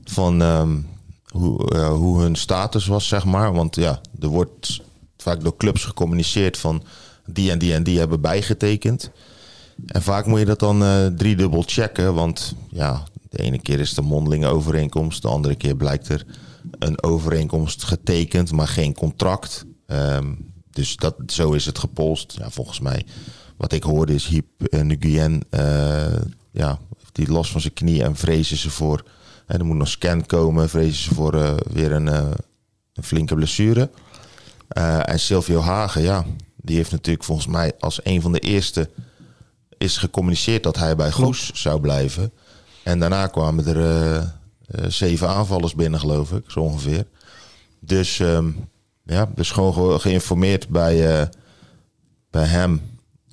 [0.06, 0.78] van ehm,
[1.28, 3.54] hoe, eh, hoe hun status was, zeg maar.
[3.54, 4.82] Want ja, er wordt
[5.18, 6.84] vaak door clubs gecommuniceerd van
[7.26, 9.12] die en die en die hebben bijgetekend.
[9.86, 13.98] En vaak moet je dat dan eh driedubbel checken, want ja, de ene keer is
[13.98, 16.26] een mondelinge overeenkomst, de andere keer blijkt er
[16.80, 19.66] een overeenkomst getekend, maar geen contract.
[19.86, 20.34] Ehm,
[20.72, 22.36] dus dat, zo is het gepolst.
[22.38, 23.06] Ja, volgens mij,
[23.58, 26.80] wat ik hoorde is Hiep uh, Nguyen, eh, ja,
[27.12, 29.04] die last van zijn knie en vrezen ze voor,
[29.46, 32.32] en er moet nog scan komen, vrezen ze voor eh, weer een, eh,
[32.94, 33.90] een flinke blessure.
[34.68, 38.90] Eh, en Silvio Hagen, ja, die heeft natuurlijk volgens mij als een van de eerste
[39.84, 42.32] is gecommuniceerd dat hij bij Goes zou blijven.
[42.84, 44.26] En daarna kwamen er eh, eh,
[44.88, 47.06] zeven aanvallers binnen, geloof ik, zo ongeveer.
[47.80, 48.52] Dus ehm,
[49.04, 51.28] ja, dus gewoon ge- geïnformeerd bij, eh,
[52.30, 52.82] bij hem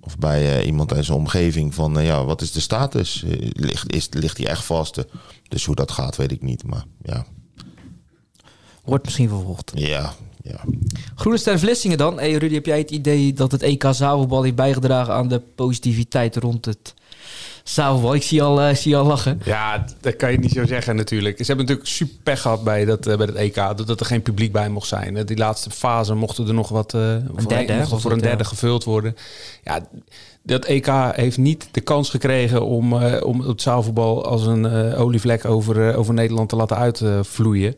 [0.00, 3.24] of bij iemand in zijn omgeving van ja, wat is de status?
[3.52, 5.04] Ligt, is, ligt hij echt vast?
[5.48, 6.64] Dus hoe dat gaat, weet ik niet.
[6.64, 7.26] Maar ja,
[8.84, 9.72] Wordt misschien vervolgd.
[9.74, 10.60] ja, ja.
[11.14, 12.18] Groene Ster Vlissingen dan.
[12.18, 16.36] Hey Rudy, heb jij het idee dat het EK zaalvoetbal heeft bijgedragen aan de positiviteit
[16.36, 16.94] rond het
[17.64, 18.14] zaalvoetbal?
[18.14, 19.40] Ik zie al, eh, zie al lachen.
[19.44, 21.38] Ja, dat kan je niet zo zeggen natuurlijk.
[21.38, 23.54] Ze hebben natuurlijk super pech gehad bij, dat, eh, bij het EK.
[23.54, 25.16] Dat er geen publiek bij mocht zijn.
[25.16, 28.42] Eh, Die laatste fase mochten er nog wat eh, voor, derde, was voor een derde
[28.42, 28.48] ja.
[28.48, 29.16] gevuld worden.
[29.64, 29.80] Ja,
[30.42, 35.44] dat EK heeft niet de kans gekregen om, eh, om het zaalvoetbal als een olievlek
[35.44, 37.74] over, over Nederland te laten uitvloeien.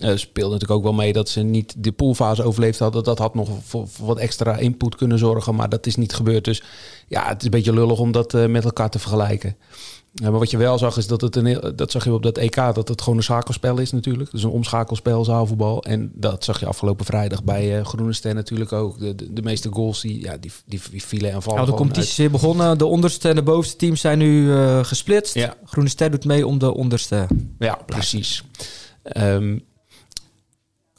[0.00, 3.04] Eh speelde natuurlijk ook wel mee dat ze niet de poolfase overleefd hadden.
[3.04, 6.44] Dat had nog voor, voor wat extra input kunnen zorgen, maar dat is niet gebeurd.
[6.44, 6.62] Dus
[7.08, 9.56] ja, het is een beetje lullig om dat eh, met elkaar te vergelijken.
[10.12, 12.22] Ja, maar wat je wel zag is dat het een heel- dat zag je op
[12.22, 14.30] dat EK dat het gewoon een schakelspel is natuurlijk.
[14.30, 18.72] Dus een omschakelspel zaalvoetbal en dat zag je afgelopen vrijdag bij eh, Groene Ster natuurlijk
[18.72, 18.98] ook.
[18.98, 21.58] De, de, de meeste goals die ja die, die, vielen en vallen.
[21.58, 22.78] Nou, de competitie is weer begonnen.
[22.78, 25.34] De onderste en de bovenste teams zijn nu eh, gesplitst.
[25.34, 25.56] Ja.
[25.64, 27.26] Groene Ster doet mee om de onderste.
[27.58, 28.44] Ja, precies.
[29.02, 29.58] Ehm,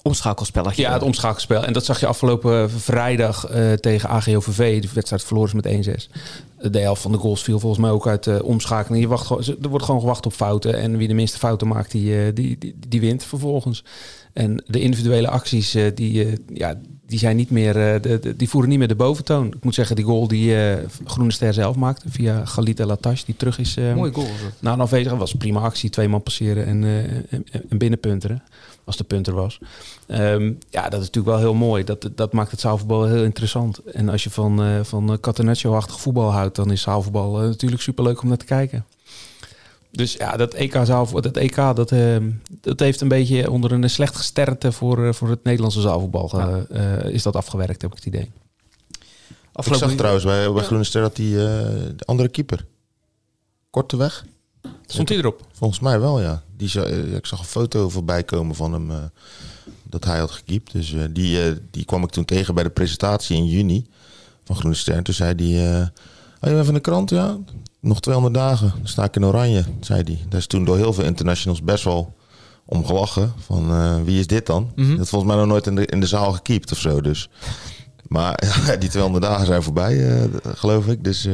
[0.02, 0.82] omschakelspelletje.
[0.82, 1.66] Ja, het omschakelspel.
[1.66, 4.82] En dat zag je afgelopen vrijdag eh, tegen AGOVV.
[4.82, 5.88] De wedstrijd verloren ze met
[6.62, 6.72] 1-6.
[6.72, 9.04] De helft van de goals viel volgens mij ook uit de omschakeling.
[9.04, 10.78] Je wacht, gewoon- er wordt gewoon gewacht op fouten.
[10.78, 13.84] En wie de minste fouten maakt, die, eh, die, die, die wint vervolgens.
[14.34, 16.76] En de individuele acties, eh, die, eh, ja,
[17.08, 19.48] die, zijn niet meer, eh, de, de- die voeren niet meer de boventoon.
[19.48, 23.36] Ik moet zeggen, die goal die eh, Groene Ster zelf maakte via Galita Latash, die
[23.38, 23.78] terug is...
[23.78, 24.28] eh, Mooi goal.
[24.60, 25.90] na een was een prima actie.
[25.90, 26.98] Twee man passeren en, eh,
[27.30, 28.44] en, en binnenpunteren.
[28.84, 29.60] Als de punter was.
[30.08, 31.84] Ehm, ja, dat is natuurlijk wel heel mooi.
[31.84, 33.78] Dat, dat maakt het zaalvoetbal heel interessant.
[33.78, 36.56] En als je van, eh van Catenaccio-achtig voetbal houdt...
[36.56, 38.86] dan is zaalvoetbal eh, natuurlijk superleuk om naar te kijken.
[39.92, 42.30] Dus ja, dat EK, zaalvoetbal, dat, EK dat, ehm,
[42.62, 44.72] dat heeft een beetje onder een slecht gesternte...
[44.72, 46.32] voor, eh, voor het Nederlandse zaalvoetbal
[46.70, 48.32] eh, is dat afgewerkt, heb ik het idee.
[49.54, 51.44] Ik zag trouwens bij, bij Groene Ster dat die eh,
[51.96, 52.66] de andere keeper,
[53.70, 54.26] Korteweg.
[54.86, 55.46] Stond hij erop?
[55.52, 56.44] Volgens mij wel, ja.
[56.62, 58.98] Die, eh, ik zag een foto voorbij komen van hem eh,
[59.84, 60.72] dat hij had gekiept.
[60.72, 61.40] Dus eh, die,
[61.72, 63.86] die kwam ik toen tegen bij de presentatie in juni
[64.44, 65.04] van Groene Ster.
[65.04, 65.82] Toen zei hij,
[66.42, 67.38] oh, je bent van de krant, ja?
[67.80, 70.20] Nog 200 dagen, dan sta ik in oranje, zei hij.
[70.30, 72.16] Daar is toen door heel veel internationals best wel
[72.66, 73.34] om gelachen.
[73.38, 74.72] Van, wie is dit dan?
[74.76, 74.98] Mhm.
[74.98, 77.30] Dat volgens mij nog nooit in de, in de zaal gekiept of zo, dus...
[78.08, 78.44] Maar
[78.80, 81.04] die 200 dagen zijn voorbij, geloof ik.
[81.04, 81.28] Dus,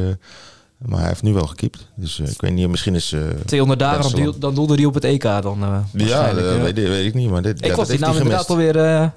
[0.78, 1.86] maar hij heeft nu wel gekiept.
[1.96, 3.12] Dus eh, ik weet niet, misschien is...
[3.12, 5.84] eh, 200 dagen, dan, Best doel- dan doelde hij op het EK dan uh, ja,
[5.92, 6.62] waarschijnlijk, dat ja.
[6.62, 7.30] weet, ik- weet ik niet.
[7.30, 8.50] Maar dit, Ik ja, was die naam inderdaad gemist.
[8.74, 8.76] alweer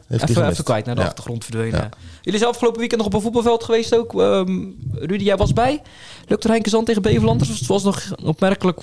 [0.09, 1.07] eh, even, even kwijt naar de Ja.
[1.07, 1.79] achtergrond verdwenen.
[1.79, 1.89] Ja.
[2.21, 4.21] Jullie zijn afgelopen weekend nog op een voetbalveld geweest ook.
[4.21, 4.59] Ehm,
[4.91, 5.81] Rudy, jij was bij.
[6.27, 7.39] Lukte Henke Zand tegen Beverland?
[7.39, 8.79] Dus het was nog opmerkelijk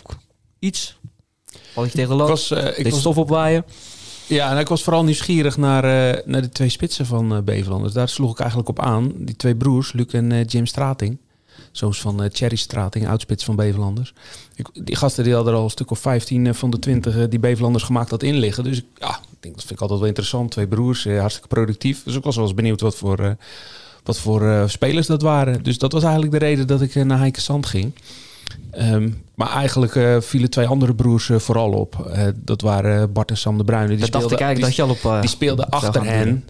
[0.59, 0.99] iets.
[1.75, 3.65] Je tegen de was, eh, ik was, stof opwaaien?
[4.27, 7.83] ja, en ik was vooral nieuwsgierig naar, eh, naar de twee spitsen van eh Beverland.
[7.85, 9.13] Dus daar sloeg ik eigenlijk op aan.
[9.17, 11.19] Die twee broers, Luc en eh, Jim Strating.
[11.73, 14.13] Zoons van eh Thierry Strating, oudspits van Beverlanders.
[14.55, 17.17] Ik, die gasten die hadden er al een stuk of 15 eh, van de 20
[17.17, 18.65] eh, die Beverlanders gemaakt had in liggen.
[18.65, 20.51] Dus ja, ik denk, dat vind ik altijd wel interessant.
[20.51, 22.03] Twee broers, hartstikke productief.
[22.03, 23.37] Dus ik was wel eens benieuwd wat voor,
[24.03, 25.63] wat voor spelers dat waren.
[25.63, 27.93] Dus dat was eigenlijk de reden dat ik naar Heike Sand ging.
[28.71, 32.07] Ehm, maar eigenlijk eh, vielen twee andere broers eh, vooral op.
[32.13, 33.87] Eh, dat waren Bart en Sam de Bruyne.
[33.89, 35.21] Die Dat dacht ik speelden- eigenlijk dat je al op...
[35.23, 36.45] die achter hen.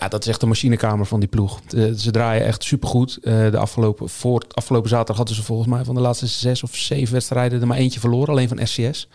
[0.00, 1.60] Ja, dat is echt de machinekamer van die ploeg.
[1.96, 3.18] Ze draaien echt supergoed.
[3.22, 7.12] De afgelopen, voor, afgelopen zaterdag hadden ze volgens mij van de laatste zes of zeven
[7.12, 8.28] wedstrijden er maar eentje verloren.
[8.28, 9.08] Alleen van SCS.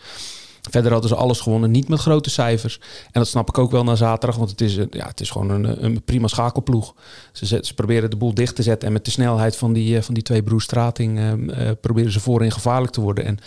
[0.70, 1.70] Verder hadden ze alles gewonnen.
[1.70, 2.80] Niet met grote cijfers.
[3.04, 4.38] En dat snap ik ook wel na zaterdag.
[4.38, 6.94] Want het is, ja, het is gewoon een, een prima schakelploeg.
[7.32, 8.86] Ze, ze proberen de boel dicht te zetten.
[8.86, 11.18] En met de snelheid van die, eh, van die twee broers Strating...
[11.18, 13.24] eh, eh, proberen ze voorin gevaarlijk te worden.
[13.24, 13.38] En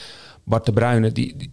[0.46, 1.50] Bart de Bruyne, die, die,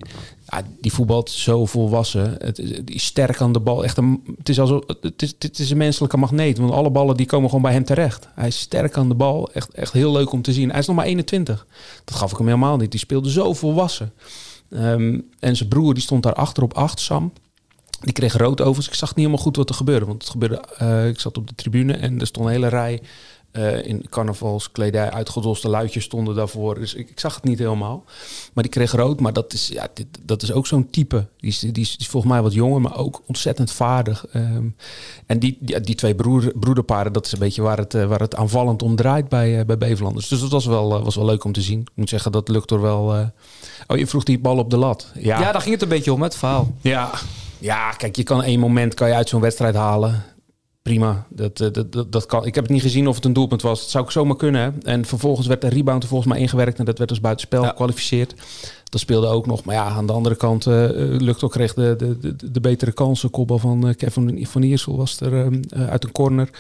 [0.80, 2.36] die voetbalt zo volwassen.
[2.38, 3.84] Het, die is sterk aan de bal.
[3.84, 6.58] Echt een, het, is alsof, het, is, het is een menselijke magneet.
[6.58, 8.28] Want alle ballen die komen gewoon bij hem terecht.
[8.34, 9.52] Hij is sterk aan de bal.
[9.52, 10.70] Echt, echt heel leuk om te zien.
[10.70, 11.66] Hij is nog maar 21.
[12.04, 12.90] Dat gaf ik hem helemaal niet.
[12.90, 14.12] Die speelde zo volwassen.
[14.70, 17.33] Ehm, en zijn broer die stond daar achter op 8, Sam.
[18.00, 18.88] Die kreeg rood overigens.
[18.88, 20.06] Ik zag niet helemaal goed wat er gebeurde.
[20.06, 23.02] Want het gebeurde, eh, ik zat op de tribune en er stond een hele rij
[23.52, 26.74] eh, in carnavalskledij uitgedoste luidjes stonden daarvoor.
[26.74, 28.04] Dus ik, ik zag het niet helemaal.
[28.52, 29.20] Maar die kreeg rood.
[29.20, 31.26] Maar dat is, ja, dit, dat is ook zo'n type.
[31.36, 34.26] Die is, die, is, die is volgens mij wat jonger, maar ook ontzettend vaardig.
[34.32, 34.66] Ehm,
[35.26, 38.20] en die, die, die twee broer, broederparen, dat is een beetje waar het, eh, waar
[38.20, 40.28] het aanvallend om draait bij, eh, bij Beverlanders.
[40.28, 41.80] Dus dat was wel, was wel leuk om te zien.
[41.80, 43.30] Ik moet zeggen, dat lukt er wel...
[43.86, 45.12] Oh, je vroeg die bal op de lat.
[45.14, 46.74] Ja, daar ging het een beetje om, het verhaal.
[46.80, 47.10] Ja,
[47.58, 50.24] ja kijk, je kan één moment kan je uit zo'n wedstrijd halen.
[50.90, 52.46] Prima, dat, eh, dat, dat, dat kan.
[52.46, 53.81] Ik heb het niet gezien of het een doelpunt was.
[53.81, 54.61] Dat zou ik zomaar kunnen.
[54.61, 54.90] hè.
[54.90, 57.68] En vervolgens werd de rebound er volgens mij ingewerkt en dat werd dus buitenspel Ja.
[57.68, 58.35] gekwalificeerd.
[58.85, 59.64] Dat speelde ook nog.
[59.64, 62.92] Maar ja, aan de andere kant uh, lukt ook kreeg de, de, de, de betere
[62.92, 63.31] kansen.
[63.31, 66.50] Kopbal van uh, Kevin van Iersel was er um, uh, uit een corner.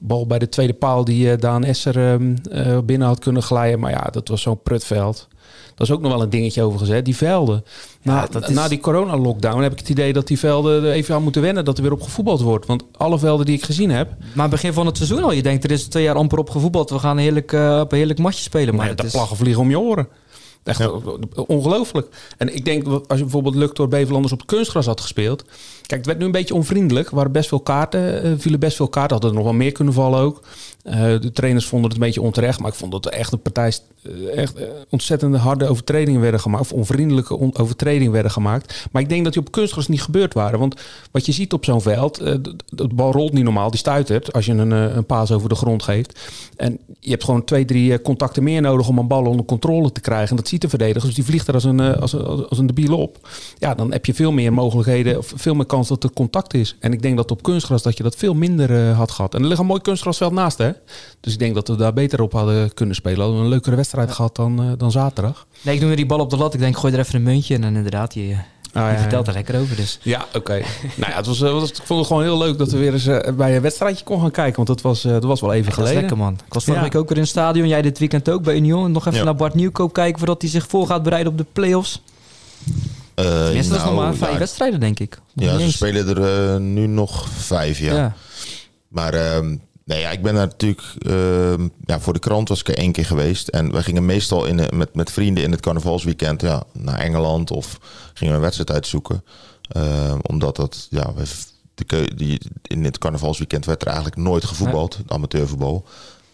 [0.00, 2.36] Bal bij de tweede paal die Daan Esser um,
[2.84, 3.80] binnen had kunnen glijden.
[3.80, 5.28] Maar ja, dat was zo'n prutveld.
[5.74, 7.02] Dat is ook nog wel een dingetje overigens, hè?
[7.02, 7.64] die velden.
[8.02, 8.48] Na, ja, is...
[8.48, 11.64] na die corona-lockdown heb ik het idee dat die velden er even aan moeten wennen
[11.64, 12.66] dat er weer op gevoetbald wordt.
[12.66, 14.12] Want alle velden die ik gezien heb.
[14.34, 16.90] Maar begin van het seizoen al, je denkt er is twee jaar amper op gevoetbald.
[16.90, 18.74] We gaan heerlijk, uh, op een heerlijk matje spelen.
[18.74, 19.12] Maar nee, dat is...
[19.12, 20.08] plaggen vliegen om je oren.
[20.64, 20.90] Echt ja.
[21.46, 22.08] ongelooflijk.
[22.38, 25.44] En ik denk, als je bijvoorbeeld Lukt door Beverlanders op kunstgras had gespeeld.
[25.86, 27.08] Kijk, het werd nu een beetje onvriendelijk.
[27.08, 29.12] Er waren best veel kaarten, uh, vielen best veel kaarten.
[29.12, 30.42] Hadden er nog wel meer kunnen vallen ook.
[30.84, 32.60] Uh, de trainers vonden het een beetje onterecht.
[32.60, 33.72] Maar ik vond dat er echt een partij
[34.34, 34.54] echt
[34.90, 36.62] ontzettende harde overtredingen werden gemaakt.
[36.62, 38.86] Of onvriendelijke on overtredingen werden gemaakt.
[38.92, 40.58] Maar ik denk dat die op kunstgras niet gebeurd waren.
[40.58, 43.70] Want wat je ziet op zo'n veld, de, bal rolt niet normaal.
[43.70, 46.20] Die stuitert als je een, een paas over de grond geeft.
[46.56, 50.00] En je hebt gewoon twee, drie contacten meer nodig om een bal onder controle te
[50.00, 50.30] krijgen.
[50.30, 51.06] En dat ziet de verdediger.
[51.06, 52.14] Dus die vliegt er als een, als
[52.48, 53.28] als een debiel op.
[53.58, 56.76] Ja, dan heb je veel meer mogelijkheden, of veel meer kans dat er contact is.
[56.80, 59.34] En ik denk dat op kunstgras dat je dat veel minder uh, had gehad.
[59.34, 60.70] En er ligt een mooi kunstgrasveld naast, hè?
[61.20, 63.18] Dus ik denk dat we daar beter op hadden kunnen spelen.
[63.18, 64.14] Hadden we een leukere wedstrijd ja.
[64.14, 65.46] gehad dan, uh, dan zaterdag.
[65.60, 66.54] Nee, ik doe nu die bal op de lat.
[66.54, 67.54] Ik denk, gooi er even een muntje.
[67.54, 68.36] En dan inderdaad, je,
[68.72, 69.76] ah, vertelt er lekker over.
[69.76, 69.98] Dus.
[70.02, 70.36] Ja, oké.
[70.36, 70.58] Okay.
[71.00, 73.06] nou ja, het was, was, ik vond het gewoon heel leuk dat we weer eens
[73.06, 74.56] uh, bij een wedstrijdje kon gaan kijken.
[74.56, 76.00] Want dat was, uh, dat was wel even geleden.
[76.00, 76.32] Lekker, man.
[76.46, 76.90] Ik was vorige ja.
[76.90, 77.68] week ook weer in het stadion.
[77.68, 78.92] Jij dit weekend ook bij Union.
[78.92, 79.24] Nog even ja.
[79.24, 82.02] naar Bart Nieuwkoop kijken voordat hij zich voor gaat bereiden op de play-offs.
[83.16, 85.18] Uh, Tenminste, nou, dat is nog maar vijf wedstrijden, denk ik.
[85.32, 87.94] Nog ja, ze spelen er uh, nu nog vijf, ja.
[87.94, 88.14] ja.
[88.88, 89.38] Maar uh,
[89.84, 90.82] nee, ja, ik ben daar natuurlijk...
[90.98, 93.48] Uh, ja, voor de krant was ik er één keer geweest.
[93.48, 97.50] En we gingen meestal in, met, met vrienden in het carnavalsweekend ja, naar Engeland...
[97.50, 97.78] of
[98.14, 99.24] gingen we een wedstrijd uitzoeken.
[99.76, 100.86] Uh, omdat dat...
[100.90, 101.12] Ja,
[101.74, 104.98] de, die, in het carnavalsweekend werd er eigenlijk nooit gevoetbald.
[105.06, 105.84] Amateurvoetbal.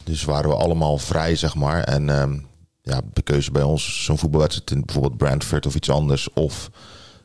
[0.04, 1.82] Dus waren we allemaal vrij, zeg maar.
[1.82, 2.48] En...
[2.90, 6.70] ja, de keuze bij ons, zo'n voetbalwedstrijd in bijvoorbeeld Brentford of iets anders, of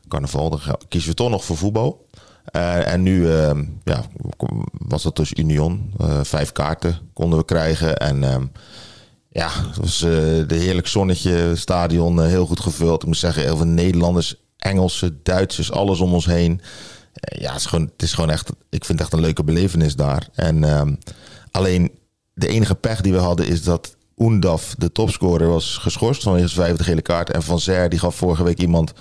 [0.08, 2.06] carnaval, dan kiezen we toch nog voor voetbal.
[2.56, 3.50] Uh, en nu uh,
[3.84, 4.04] ja,
[4.72, 5.92] was dat dus Union.
[6.00, 7.96] Uh, vijf kaarten konden we krijgen.
[7.96, 8.50] En
[9.28, 10.10] ja, het was uh,
[10.46, 13.02] de heerlijk zonnetje, stadion heel goed gevuld.
[13.02, 16.60] Ik moet zeggen, heel veel Nederlanders, Engelsen, Duitsers, alles om ons heen.
[17.12, 19.96] ja, het is, gewoon, het is gewoon echt, ik vind het echt een leuke belevenis
[19.96, 20.28] daar.
[20.34, 20.94] En ehm,
[21.50, 21.90] alleen
[22.34, 26.66] de enige pech die we hadden is dat Oendaf, de topscorer, was geschorst vanwege zijn
[26.66, 27.30] vijfde gele kaart.
[27.30, 28.92] En Van Zer, die gaf vorige week iemand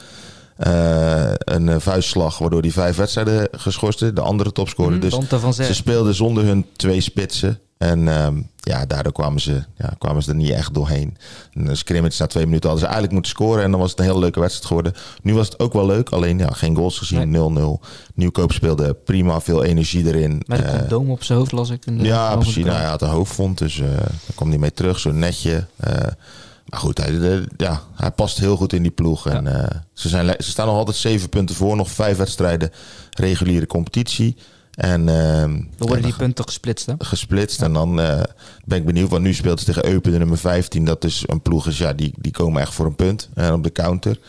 [0.68, 4.14] uh, een vuistslag, waardoor die vijf wedstrijden geschorste.
[4.14, 4.94] De andere topscorer.
[4.94, 5.18] Mm, dus
[5.56, 7.60] ze speelden zonder hun twee spitsen.
[7.78, 11.18] En um, ja, daardoor kwamen ze, ja, kwamen ze er niet echt doorheen.
[11.54, 13.64] Een scrimmage na twee minuten hadden ze eigenlijk moeten scoren.
[13.64, 14.94] En dan was het een hele leuke wedstrijd geworden.
[15.22, 16.10] Nu was het ook wel leuk.
[16.10, 17.80] Alleen ja, geen goals gezien.
[17.82, 17.88] 0-0.
[18.14, 19.42] Nieuwkoop speelde prima.
[19.42, 20.44] Veel energie erin.
[20.46, 21.84] Met een uh, doom op zijn hoofd las ik.
[21.86, 22.66] ja, precies.
[22.66, 23.58] Nou, hij had een hoofdvond.
[23.58, 25.00] Dus uh, daar kwam hij mee terug.
[25.00, 25.66] Zo netje.
[25.88, 25.94] Uh,
[26.66, 29.28] maar goed, hij, ja, hij past heel goed in die ploeg.
[29.28, 29.46] En,
[29.94, 31.76] ze, zijn, ze staan nog altijd zeven punten voor.
[31.76, 32.72] Nog vijf wedstrijden
[33.12, 34.38] reguliere competitie.
[34.76, 36.94] En, uh, Dan worden die punten gesplitst, hè?
[36.98, 37.62] Gesplitst.
[37.62, 38.22] En dan uh,
[38.66, 40.86] ben ik benieuwd, want nu speelt ze tegen Eupen, de nummer 15.
[40.86, 43.64] Dat is een ploeg, is, ja, die, die komen echt voor een punt uh, op
[43.64, 44.20] de counter.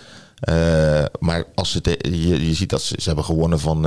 [0.48, 3.86] Uh, maar als ze je, je ziet dat ze, ze hebben gewonnen van,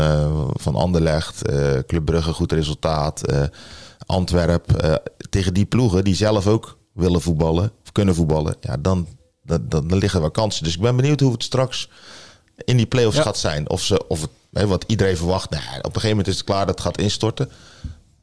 [0.53, 1.41] van Anderlecht,
[1.87, 3.21] Club Brugge, goed resultaat.
[4.05, 8.55] Antwerp, tegen die ploegen die zelf ook willen voetballen, of kunnen voetballen.
[8.61, 9.07] Ja, dan,
[9.43, 10.63] dan, dan, liggen er kansen.
[10.63, 11.89] Dus ik ben benieuwd hoe het straks
[12.55, 13.69] in die play-offs gaat zijn.
[13.69, 15.49] Of, ze, of het wat iedereen verwacht.
[15.49, 17.49] Nou, op een gegeven moment is het klaar dat het gaat instorten.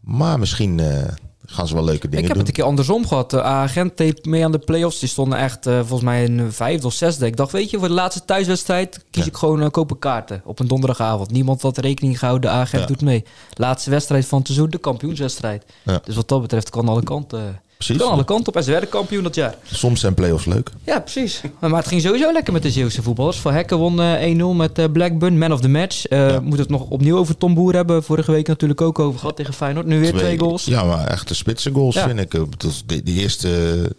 [0.01, 1.05] Maar misschien uh,
[1.47, 2.23] gaan ze wel leuke dingen doen.
[2.23, 3.31] Ik heb het een keer andersom gehad.
[3.31, 4.99] De agent deed mee aan de play-offs.
[4.99, 7.27] Die stonden echt uh, volgens mij een vijfde of zesde.
[7.27, 10.59] Ik dacht, weet je, voor de laatste thuiswedstrijd kies ik gewoon uh, kopen kaarten op
[10.59, 11.31] een donderdagavond.
[11.31, 12.51] Niemand had rekening gehouden.
[12.51, 13.25] De agent doet mee.
[13.53, 15.65] Laatste wedstrijd van het seizoen, de kampioenswedstrijd.
[16.05, 17.97] Dus wat dat betreft kan alle kanten Precies.
[17.97, 19.55] Kan alle kanten op en ze werden kampioen dat jaar.
[19.73, 20.71] Soms zijn play-offs leuk.
[20.85, 21.41] Ja, precies.
[21.61, 23.37] Maar het ging sowieso lekker met de Zeeuwse voetballers.
[23.37, 26.11] Van Hekken won 1-0 eh, met uh, Blackburn, man of the match.
[26.11, 26.41] Uh, ja.
[26.41, 28.03] Moet het nog opnieuw over Tom Boer hebben.
[28.03, 29.87] Vorige week natuurlijk ook over gehad tegen Feyenoord.
[29.87, 30.65] Nu weer twee, goals.
[30.65, 32.07] Ja, maar echte spitse goals ja.
[32.07, 32.31] vind ik.
[32.31, 33.93] De, de eerste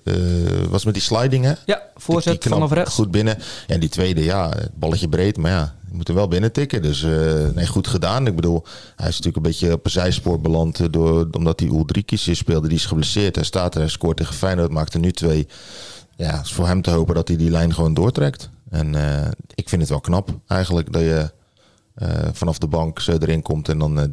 [0.70, 1.54] was met die sliding hè?
[1.66, 2.94] Ja, voorzet vanaf rechts.
[2.94, 3.38] Goed binnen.
[3.68, 5.38] En die tweede, ja, het balletje breed.
[5.38, 6.82] Maar ja, je moet er wel binnen tikken.
[6.82, 8.28] Dus uh, nee, goed gedaan.
[8.28, 8.64] Ik bedoel,
[8.96, 10.80] hij is natuurlijk een beetje op een zijspoor beland.
[10.80, 12.68] Eh, door, omdat hij Ulrikis speelde.
[12.68, 13.36] Die is geblesseerd.
[13.36, 13.80] Hij staat er.
[13.80, 14.72] Hij scoort tegen Feyenoord.
[14.72, 15.48] Maakt er nu twee.
[16.16, 18.50] Ja, het is voor hem te hopen dat hij die lijn gewoon doortrekt.
[18.70, 21.32] En uh, ik vind het wel knap eigenlijk dat je
[21.98, 24.04] uh, vanaf de bank zo erin komt en dan uh,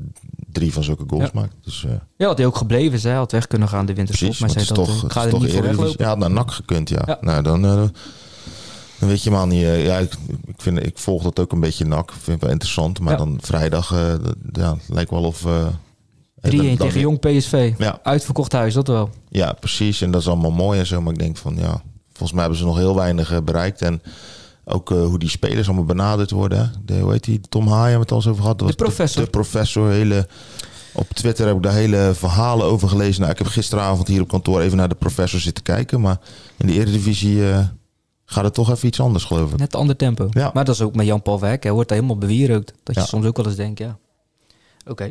[0.53, 1.41] drie van zulke goals ja.
[1.41, 1.55] maakt.
[1.63, 2.99] Dus, ja, had hij ook gebleven.
[2.99, 4.39] Zij had weg kunnen gaan de winterstop.
[4.39, 5.95] Maar zei dat toch, ga er niet voor weglopen.
[5.99, 7.03] Ja, had naar NAC gekund, ja.
[7.07, 7.19] ja.
[7.21, 7.93] Nou, dan
[8.99, 9.63] dan weet je niet.
[9.63, 10.13] Uh, ja, ik,
[10.47, 12.13] ik, vind, ik volg dat ook een beetje nak.
[12.13, 13.01] Vind het wel interessant.
[13.01, 14.15] Maar dan vrijdag, uh,
[14.53, 15.45] ja, lijkt wel of...
[15.45, 15.67] Uh,
[16.41, 17.73] 3-1 tegen Jong PSV.
[17.79, 17.99] Ja.
[18.03, 19.11] Uitverkocht huis, dat wel.
[19.29, 20.01] Ja, precies.
[20.01, 21.01] En dat is allemaal mooi en zo.
[21.01, 23.83] Maar ik denk van, ja, volgens mij hebben ze nog heel weinig bereikt.
[23.83, 24.03] En
[24.65, 26.73] ook hoe die spelers allemaal benaderd worden.
[26.85, 27.41] De, hoe heet die?
[27.49, 28.59] Tom Haaien hebben het al eens over gehad.
[28.59, 29.19] de professor.
[29.21, 29.91] De, de professor.
[29.91, 30.29] Hele,
[30.93, 33.21] op Twitter heb ik daar hele verhalen over gelezen.
[33.21, 36.01] Nou, ik heb gisteravond hier op kantoor even naar de professor zitten kijken.
[36.01, 36.19] Maar
[36.57, 37.43] in de Eredivisie
[38.35, 39.59] gaat het toch even iets anders, geloof ik.
[39.59, 40.29] Net een ander tempo.
[40.31, 40.51] Ja.
[40.55, 41.63] Maar dat is ook met Jan-Paul Verhek.
[41.63, 42.73] Hij wordt daar helemaal bewierookt.
[42.83, 43.97] Dat je soms ook wel eens denkt, ja.
[44.87, 45.11] Oké.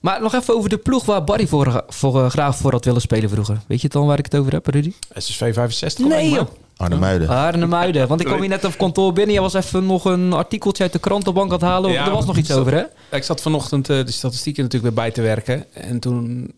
[0.00, 3.00] Maar nog even over de ploeg waar Barry voor, voor, uh, graag voor had willen
[3.00, 3.60] spelen vroeger.
[3.66, 4.92] Weet je dan waar ik het over heb, Rudy?
[5.14, 6.06] SSV 65.
[6.06, 6.46] Nee, joh.
[6.76, 7.28] Arnhem-Muiden.
[7.28, 8.08] Arnhem-Muiden.
[8.08, 9.34] Want ik kwam hier net op kantoor binnen.
[9.34, 11.92] Je was even nog een artikeltje uit de krantenbank aan het halen.
[11.92, 12.82] Ja, er was nog iets over, hè?
[13.16, 15.72] Ik zat vanochtend uh, de statistieken natuurlijk weer bij te werken.
[15.72, 16.52] En toen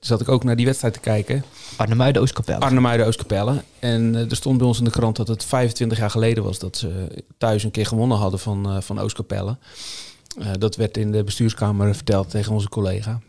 [0.00, 1.44] zat ik ook naar die wedstrijd te kijken.
[1.76, 2.60] Arnhemuiden Oostkapelle.
[2.60, 3.62] Arnhemuiden Oostkapelle.
[3.78, 6.58] En uh, er stond bij ons in de krant dat het 25 jaar geleden was
[6.58, 7.08] dat ze
[7.38, 9.56] thuis een keer gewonnen hadden van, uh, van Oostkapelle.
[10.38, 13.20] Uh, dat werd in de bestuurskamer verteld tegen onze collega.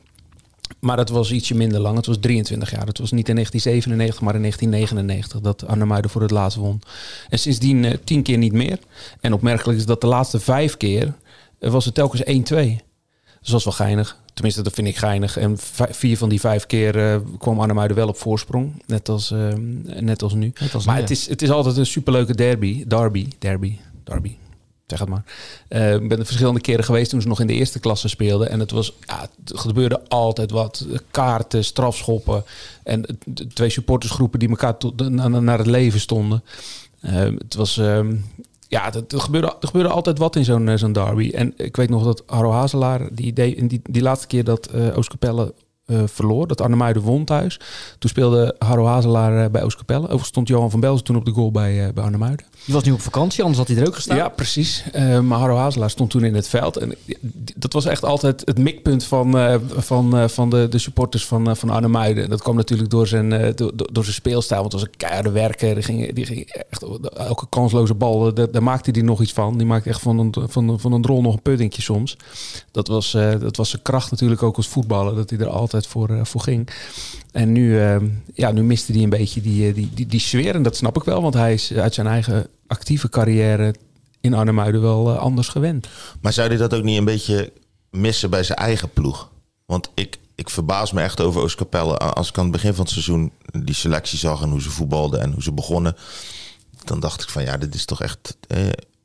[0.80, 1.96] Maar dat was ietsje minder lang.
[1.96, 2.86] Het was 23 jaar.
[2.86, 6.82] Het was niet in 1997, maar in 1999 dat Arnhemuiden voor het laatst won.
[7.30, 8.80] En sindsdien tien keer niet meer.
[9.20, 11.14] En opmerkelijk is dat de laatste vijf keer
[11.60, 12.26] was het telkens 1-2.
[13.42, 14.21] Dus dat was wel geinig.
[14.34, 15.38] Tenminste, dat vind ik geinig.
[15.38, 15.56] En
[15.90, 18.84] vier van die vijf keer uh, kwam Arnhem wel op voorsprong.
[18.86, 19.54] Net als, uh,
[20.00, 20.54] net als nu.
[20.60, 22.84] Net als maar nu, het, is, het is altijd een superleuke derby.
[22.88, 23.28] Derby.
[23.40, 23.78] Derby.
[24.04, 24.36] Derby.
[24.88, 25.24] Zeg het maar.
[25.70, 28.50] Uh, ik ben er verschillende keren geweest toen ze nog in de eerste klasse speelden.
[28.50, 30.86] En het was, ja, het gebeurde altijd wat.
[31.12, 32.44] Kaarten, strafschoppen.
[32.84, 33.20] En
[33.54, 36.44] twee supportersgroepen die elkaar tot, naar het leven stonden.
[37.38, 37.80] het was,
[38.72, 41.32] ja, er gebeurde, er gebeurde altijd wat in zo'n zo'n derby.
[41.34, 44.98] En ik weet nog dat Harro Hazelaar, die, die, die, die laatste keer dat uh,
[44.98, 45.54] Oostkapelle
[45.92, 47.60] uh, verloor, dat Arnhemuiden won thuis.
[48.00, 50.02] Toen speelde Harro Hazelaar uh, bij Oostkapelle.
[50.02, 52.46] Overigens stond Johan van Belzen toen op de goal bij, uh, bij Arnhemuiden.
[52.66, 54.18] Die was nu op vakantie, anders had hij er ook gestaan.
[54.18, 54.84] Ja, precies.
[55.24, 56.78] maar Harro Hazelaar stond toen in het veld.
[56.78, 56.96] En
[57.56, 62.30] dat was echt altijd het mikpunt van, van, van de, de supporters van, van Arnhemuiden.
[62.30, 64.62] Dat kwam natuurlijk door zijn, door, door zijn speelstijl.
[64.62, 65.74] Want het was een keiharde werker.
[65.74, 69.58] Die ging, die ging echt elke kansloze bal, daar, daar, maakte hij nog iets van.
[69.58, 72.18] Die maakte echt van een, van, van een drol nog een puddingje soms.
[72.72, 75.16] Dat was, dat was zijn kracht natuurlijk ook als voetballer.
[75.16, 76.70] Dat hij er altijd voor, voor ging.
[77.32, 77.96] En nu, uh,
[78.34, 80.56] ja, nu miste hij een beetje die, die, die, die sfeer.
[80.56, 83.76] En dat snap ik wel, want hij is uit zijn eigen actieve carrière
[84.22, 85.88] in Arnhemuiden wel anders gewend.
[86.22, 87.54] Maar zou hij dat ook niet een beetje
[87.90, 89.30] missen bij zijn eigen ploeg?
[89.66, 91.98] Want ik, ik verbaas me echt over Oostkapelle.
[91.98, 93.32] Als ik aan het begin van het seizoen
[93.64, 95.96] die selectie zag en hoe ze voetbalden en hoe ze begonnen,
[96.84, 98.60] dan dacht ik van ja, dit is toch echt eh,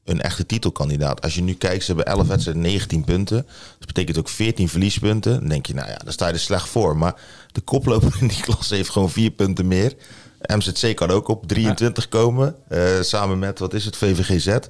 [0.07, 1.23] een echte titelkandidaat.
[1.23, 3.47] Als je nu kijkt, ze hebben 11 wedstrijden, 19 punten.
[3.79, 5.33] Dat betekent ook 14 verliespunten.
[5.41, 6.97] Dan denk je, nou ja, dan sta je er slecht voor.
[6.97, 7.15] Maar
[7.53, 9.95] de koploper in die klas heeft gewoon 4 punten meer.
[10.47, 12.55] MZC kan ook op 23 komen.
[12.69, 14.45] Uh, samen met, wat is het, VVGZ.
[14.45, 14.69] Dat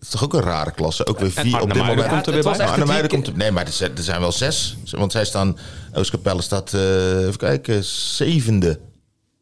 [0.00, 1.06] is toch ook een rare klasse.
[1.06, 2.08] Ook weer vier op dit moment.
[2.08, 2.66] komt er weer bij.
[2.66, 4.76] Arnhem komt er, nee, maar er zijn wel zes.
[4.90, 5.58] Want zij staan,
[5.92, 8.80] Oostkapelle staat, uh, even kijken, zevende.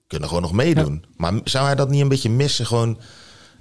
[0.07, 1.05] Kunnen gewoon nog meedoen.
[1.05, 1.09] Ja.
[1.17, 2.67] Maar zou hij dat niet een beetje missen?
[2.67, 2.99] Gewoon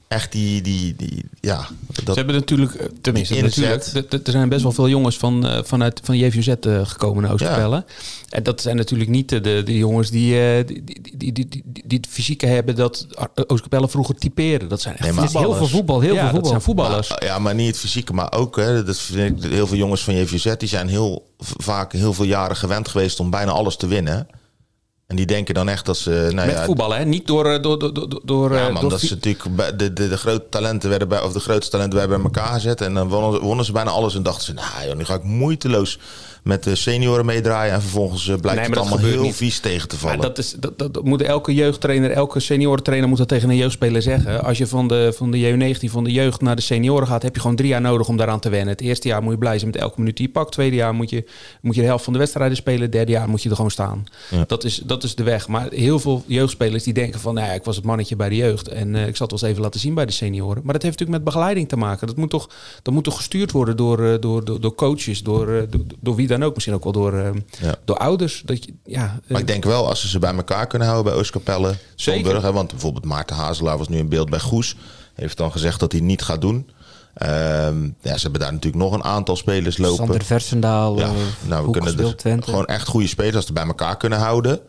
[0.07, 1.67] echt die, die, die ja.
[1.87, 5.59] Dat, Ze hebben natuurlijk, eh, tenminste, natuurlijk, er zijn best wel veel jongens van, uh,
[5.63, 7.75] vanuit van JVZ uh, gekomen naar Oostkapelle.
[7.75, 7.85] Ja.
[8.29, 11.97] En dat zijn natuurlijk niet de, de jongens die, uh, die, die, die, die, die,
[11.97, 13.07] het fysieke hebben dat
[13.47, 14.69] Oostkapelle vroeger typeren.
[14.69, 16.41] Dat zijn echt nee, heel veel voetbal, heel ja, veel voetbal.
[16.41, 17.09] Dat zijn voetballers.
[17.09, 20.03] Maar, ja, maar niet het fysieke, maar ook, hè, dat vind ik, heel veel jongens
[20.03, 23.87] van JVZ, die zijn heel vaak heel veel jaren gewend geweest om bijna alles te
[23.87, 24.27] winnen.
[25.07, 26.09] En die denken dan echt dat ze...
[26.31, 27.05] Nou Met ja, voetballen, hè?
[27.05, 27.61] Niet door...
[27.61, 29.79] door, door, door ja, man, door dat ze natuurlijk...
[29.79, 31.21] De, de, de grote talenten werden bij...
[31.21, 32.81] Of de grootste talenten werden bij elkaar gezet.
[32.81, 34.15] En dan wonnen, wonnen ze bijna alles.
[34.15, 35.99] En dachten ze, nou joh, nu ga ik moeiteloos
[36.47, 37.73] met de senioren meedraaien.
[37.73, 39.35] En vervolgens blijkt nee, het allemaal heel niet.
[39.35, 40.21] vies tegen te vallen.
[40.21, 44.43] Dat, is, dat, dat, moet elke jeugdtrainer, elke seniorentrainer moet dat tegen een jeugdspeler zeggen.
[44.43, 47.35] Als je van de, van de J19, van de jeugd naar de senioren gaat, heb
[47.35, 48.69] je gewoon drie jaar nodig om daaraan te wennen.
[48.69, 50.51] Het eerste jaar moet je blij zijn met elke minuut die je pakt.
[50.51, 51.23] Tweede jaar moet je,
[51.61, 52.81] moet je de helft van de wedstrijden spelen.
[52.81, 54.03] Het derde jaar moet je er gewoon staan.
[54.29, 54.43] Ja.
[54.47, 55.47] Dat, is, dat is de weg.
[55.47, 58.35] Maar heel veel jeugdspelers die denken van, nou ja, ik was het mannetje bij de
[58.35, 58.67] jeugd.
[58.67, 60.61] En uh, ik zal het wel eens even laten zien bij de senioren.
[60.63, 62.07] Maar dat heeft natuurlijk met begeleiding te maken.
[62.07, 62.49] Dat moet toch,
[62.81, 66.27] dat moet toch gestuurd worden door, uh, door, door, door coaches, door, door, door wie
[66.27, 66.53] dan ook.
[66.53, 67.13] Misschien ook wel door,
[67.59, 67.75] ja.
[67.85, 68.41] door ouders.
[68.45, 71.21] Dat je, ja, maar ik denk wel, als ze ze bij elkaar kunnen houden bij
[71.21, 72.43] Oostkapelle, Zeker.
[72.43, 74.75] Hè, want bijvoorbeeld Maarten Hazelaar was nu in beeld bij Goes.
[75.13, 76.69] Heeft dan gezegd dat hij niet gaat doen.
[77.21, 79.95] Um, ja, ze hebben daar natuurlijk nog een aantal spelers lopen.
[79.95, 81.11] Sander Versendaal, ja,
[81.47, 84.59] nou, we kunnen dus gewoon echt goede spelers als ze bij elkaar kunnen houden.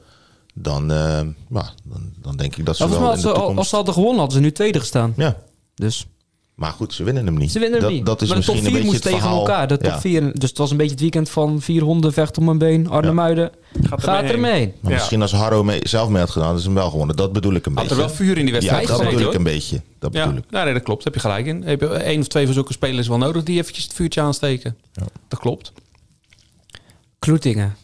[0.54, 3.58] Dan, uh, nou, dan, dan denk ik dat ze ja, wel als, toekomst...
[3.58, 5.12] als ze hadden gewonnen, hadden ze nu tweede gestaan.
[5.16, 5.36] Ja.
[5.74, 6.06] Dus
[6.58, 7.52] maar goed, ze winnen hem niet.
[7.52, 8.06] Ze winnen hem dat, niet.
[8.06, 9.38] Dat is maar de misschien top 4 een beetje moest tegen verhaal.
[9.38, 9.68] elkaar.
[9.68, 10.00] De top ja.
[10.00, 10.38] 4.
[10.38, 12.88] Dus het was een beetje het weekend van vier honden vechten om een been.
[12.88, 13.88] Arnhemuiden ja.
[13.88, 14.72] gaat, gaat er mee.
[14.82, 14.88] Ja.
[14.88, 17.16] misschien als Harro mee, zelf mee had gedaan, is hem wel gewonnen.
[17.16, 18.00] Dat bedoel ik een had beetje.
[18.02, 18.88] Had er wel vuur in die wedstrijd.
[18.88, 19.28] Ja, dat bedoel hoor.
[19.28, 19.80] ik een beetje.
[19.98, 20.44] Dat bedoel ik.
[20.50, 21.04] Ja, nee, dat klopt.
[21.04, 21.62] Daar heb je gelijk in.
[21.62, 24.76] Heb je één of twee van zulke spelers wel nodig die eventjes het vuurtje aansteken.
[25.28, 25.72] Dat klopt.
[27.18, 27.76] Kloetingen.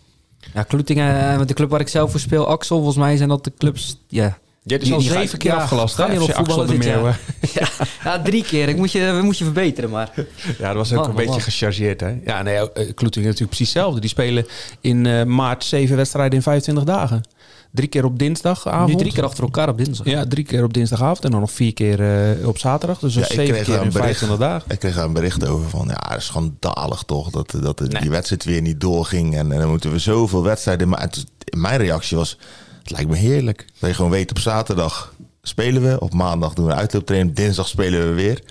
[0.54, 3.44] Ja, Kloetingen, want de club waar ik zelf voor speel, Axel, volgens mij zijn dat
[3.44, 3.96] de clubs...
[4.08, 5.94] Ja, Jij is al die zeven keer ja, afgelast.
[5.94, 7.20] Ga niet op voetballen dit jaar.
[7.54, 7.68] ja,
[8.04, 8.68] ja, drie keer.
[8.68, 10.10] Ik moet je, moet je verbeteren, maar...
[10.58, 11.40] Ja, dat was ook man, een man, beetje man.
[11.40, 12.14] gechargeerd, hè?
[12.24, 14.00] Ja, nee, uh, Kloetingen natuurlijk precies hetzelfde.
[14.00, 14.46] Die spelen
[14.80, 17.22] in uh, maart zeven wedstrijden in 25 dagen.
[17.70, 18.88] Drie keer op dinsdagavond.
[18.88, 20.06] Nu drie keer achter elkaar op dinsdag.
[20.06, 22.00] Ja, drie keer op dinsdagavond en dan nog vier keer
[22.40, 22.98] uh, op zaterdag.
[22.98, 24.70] Dus ja, zeven keer in 25 dagen.
[24.70, 28.00] Ik kreeg daar een bericht over van, ja, dat is schandalig toch, dat, dat nee.
[28.00, 29.36] die wedstrijd weer niet doorging.
[29.36, 30.88] En, en dan moeten we zoveel wedstrijden...
[30.88, 31.24] Maar het,
[31.56, 32.38] mijn reactie was,
[32.84, 33.66] het lijkt me heerlijk.
[33.78, 36.00] Dat je gewoon weet, op zaterdag spelen we.
[36.00, 37.36] Op maandag doen we een uitlooptraining.
[37.36, 38.42] Dinsdag spelen we weer.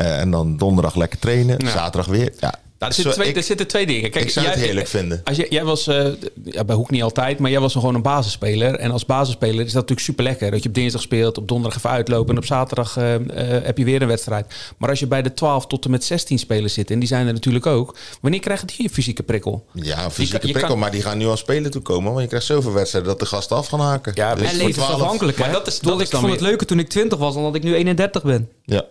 [0.00, 1.58] Uh, en dan donderdag lekker trainen.
[1.58, 1.70] Ja.
[1.70, 2.32] Zaterdag weer.
[2.40, 4.10] Ja, nou, er, zitten twee, ik, er zitten twee dingen.
[4.10, 5.20] Kijk, ik zou jij, het heerlijk vinden.
[5.24, 6.06] Als jij, jij was, uh,
[6.44, 8.74] ja, bij Hoek niet altijd, maar jij was gewoon een basisspeler.
[8.74, 10.50] En als basisspeler is dat natuurlijk super lekker.
[10.50, 12.30] Dat je op dinsdag speelt, op donderdag even uitlopen.
[12.30, 13.18] En op zaterdag uh, uh,
[13.62, 14.54] heb je weer een wedstrijd.
[14.76, 17.26] Maar als je bij de 12 tot en met 16 spelers zit, en die zijn
[17.26, 17.96] er natuurlijk ook.
[18.20, 19.66] Wanneer krijgen die een fysieke prikkel?
[19.72, 22.10] Ja, een fysieke prikkel, kan, maar die gaan nu al spelen toe komen.
[22.10, 24.12] Want je krijgt zoveel wedstrijden dat de gasten af gaan haken.
[24.14, 25.38] Ja, dus en levensafhankelijk.
[25.38, 27.62] Maar dat is, dat ik vond het leuker toen ik 20 was, dan dat ik
[27.62, 28.48] nu 31 ben.
[28.64, 28.84] Ja.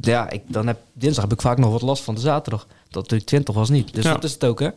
[0.00, 2.66] Ja, ik, dan heb, dinsdag heb ik vaak nog wat last van de zaterdag.
[2.88, 3.94] Dat natuurlijk 20 was niet.
[3.94, 4.12] Dus ja.
[4.12, 4.68] dat is het ook, hè?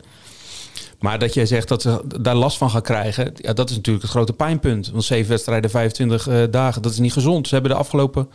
[0.99, 4.03] Maar dat jij zegt dat ze daar last van gaan krijgen, ja, dat is natuurlijk
[4.03, 4.89] het grote pijnpunt.
[4.89, 7.47] Want zeven wedstrijden, 25 uh, dagen, dat is niet gezond.
[7.47, 8.29] Ze hebben de afgelopen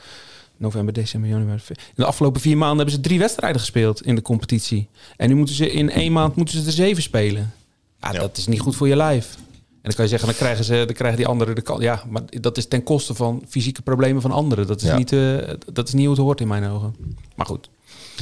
[0.57, 1.63] november, december, januari.
[1.69, 4.89] In de afgelopen vier maanden hebben ze drie wedstrijden gespeeld in de competitie.
[5.17, 7.53] En nu moeten ze in één maand moeten ze er zeven spelen.
[8.01, 8.19] Ja, ja.
[8.19, 9.37] dat is niet goed voor je lijf.
[9.83, 11.83] En dan kan je zeggen, dan krijgen, ze, dan krijgen die anderen de kans.
[11.83, 14.67] Ja, maar dat is ten koste van fysieke problemen van anderen.
[14.67, 14.97] Dat is, ja.
[14.97, 15.39] niet, uh,
[15.73, 16.95] dat is niet hoe het hoort in mijn ogen.
[17.35, 17.71] Maar goed.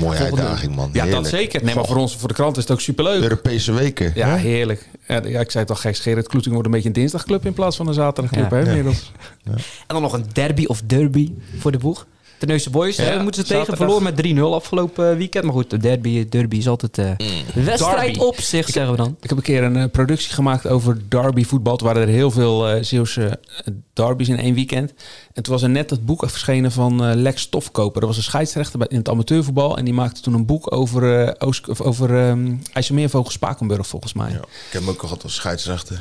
[0.00, 0.90] Mooie uitdaging, man.
[0.92, 1.22] Ja, heerlijk.
[1.22, 1.64] dat zeker.
[1.64, 3.22] Nee, maar voor ons, voor de krant is het ook superleuk.
[3.22, 4.12] Europese weken.
[4.14, 4.36] Ja, hè?
[4.36, 4.88] heerlijk.
[5.08, 7.76] Ja, ik zei het al gek, Gerrit Kloeting wordt een beetje een dinsdagclub in plaats
[7.76, 8.56] van een zaterdagclub, ja.
[8.56, 9.12] hè, inmiddels.
[9.42, 9.52] Ja.
[9.52, 12.06] En dan nog een derby of derby voor de boeg.
[12.38, 15.44] De Neuse Boys ja, hè, moeten ze tegen verloren met 3-0 afgelopen weekend.
[15.44, 17.64] Maar goed, de derby, derby is altijd uh, mm.
[17.64, 18.18] wedstrijd derby.
[18.18, 19.16] op zich, ik, zeggen we dan.
[19.20, 21.78] Ik heb een keer een productie gemaakt over derby voetbal.
[21.82, 23.38] Waren er heel veel uh, Zeeuwse
[24.06, 24.92] derbies in één weekend.
[25.32, 28.00] En toen was er net het boek verschenen van eh, Lex Stofkoper.
[28.00, 29.76] Dat was een scheidsrechter bij- in het amateurvoetbal.
[29.78, 34.12] En die maakte toen een boek over, eh Oost, of over ehm IJsselmeervogel Spakenburg, volgens
[34.12, 34.28] mij.
[34.30, 34.34] Ja.
[34.34, 36.00] Ja, Ik heb hem ook gehad als scheidsrechter.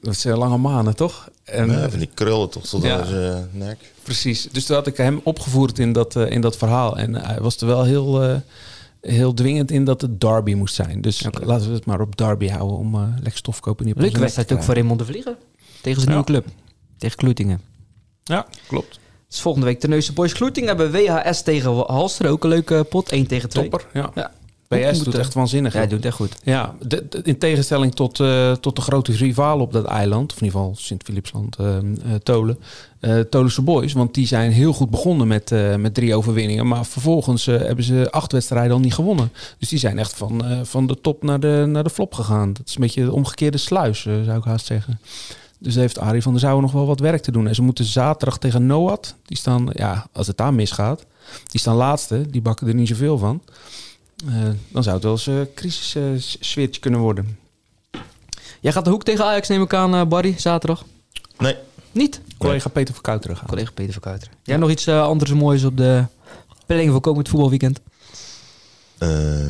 [0.00, 1.28] dat is eh, lange manen, toch?
[1.44, 3.00] En, Ja, van die krullen toch tot Ja.
[3.00, 3.92] aan zijn nek.
[4.02, 4.48] Precies.
[4.52, 6.96] Dus toen had ik hem opgevoerd in dat, in dat verhaal.
[6.98, 8.36] En hij was er wel heel, eh,
[9.00, 11.00] heel dwingend in dat het derby moest zijn.
[11.00, 14.18] Dus laten we het maar op derby houden om eh Lex Stofkoper niet op Leuke
[14.20, 14.74] wedstrijd ook voor.
[14.74, 15.36] Raymond de Vlieger.
[15.80, 16.22] Tegen zijn Ja.
[16.26, 16.46] nieuwe club.
[17.00, 17.60] Tegen Kloetingen.
[18.24, 18.98] Ja, klopt.
[19.28, 22.28] Dus volgende week Terneuzen Boys Kloetingen hebben WHS tegen Halster.
[22.30, 23.12] Ook een leuke pot.
[23.12, 23.68] 1 tegen 2.
[23.68, 23.86] Topper.
[23.92, 24.10] Ja.
[24.14, 24.30] Ja.
[24.68, 25.72] BS doet echt waanzinnig.
[25.72, 26.36] Ja, hij doet het echt goed.
[26.42, 30.40] Ja, de- de- in tegenstelling tot, eh, tot de grote rivalen op dat eiland, of
[30.40, 31.84] in ieder geval Sint-Philipsland, eh eh,
[32.22, 32.58] Tolen,
[33.00, 33.92] eh Tolense Boys.
[33.92, 36.66] Want die zijn heel goed begonnen met, eh, met drie overwinningen.
[36.66, 39.32] Maar vervolgens hebben ze acht wedstrijden al niet gewonnen.
[39.58, 42.52] Dus die zijn echt van, eh, van de top naar de, naar de flop gegaan.
[42.52, 45.00] Dat is een beetje de omgekeerde sluis, zou ik haast zeggen.
[45.62, 47.46] Dus heeft Arie van der Zouwen nog wel wat werk te doen.
[47.48, 49.14] En ze moeten zaterdag tegen Noat.
[49.24, 51.04] Die staan, ja, als het daar misgaat,
[51.46, 52.30] die staan laatste.
[52.30, 53.42] Die bakken er niet zoveel van.
[54.26, 54.34] Eh,
[54.68, 57.38] dan zou het wel eens een crisis-sfeertje kunnen worden.
[58.60, 60.84] Jij gaat de hoek tegen Ajax neem ik aan, eh, Barry, zaterdag.
[61.38, 61.56] Nee,
[61.92, 62.20] Niet?
[62.38, 63.46] Collega Peter van Kuiteren gaan.
[63.46, 64.28] Collega Peter Verkuiter.
[64.42, 66.04] Jij nog iets eh, anders moois op de
[66.66, 67.80] planning voor komend voetbalweekend?
[68.98, 69.48] eh,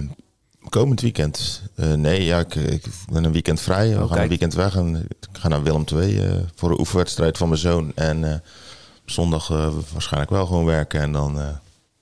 [0.68, 1.62] komend weekend.
[1.74, 3.88] Eh, nee, ja, ik, ik ben een weekend vrij.
[3.88, 4.22] We Oh, gaan kijk.
[4.22, 7.60] een weekend weg en ik ga naar Willem II eh, voor een oefenwedstrijd van mijn
[7.60, 7.92] zoon.
[7.94, 8.38] En eh,
[9.04, 11.38] zondag eh, waarschijnlijk wel gewoon werken en dan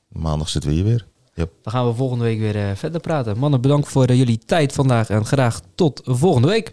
[0.08, 1.06] maandag zitten we hier weer.
[1.34, 3.38] Dan gaan we volgende week weer verder praten.
[3.38, 6.72] Mannen, bedankt voor jullie tijd vandaag en graag tot volgende week.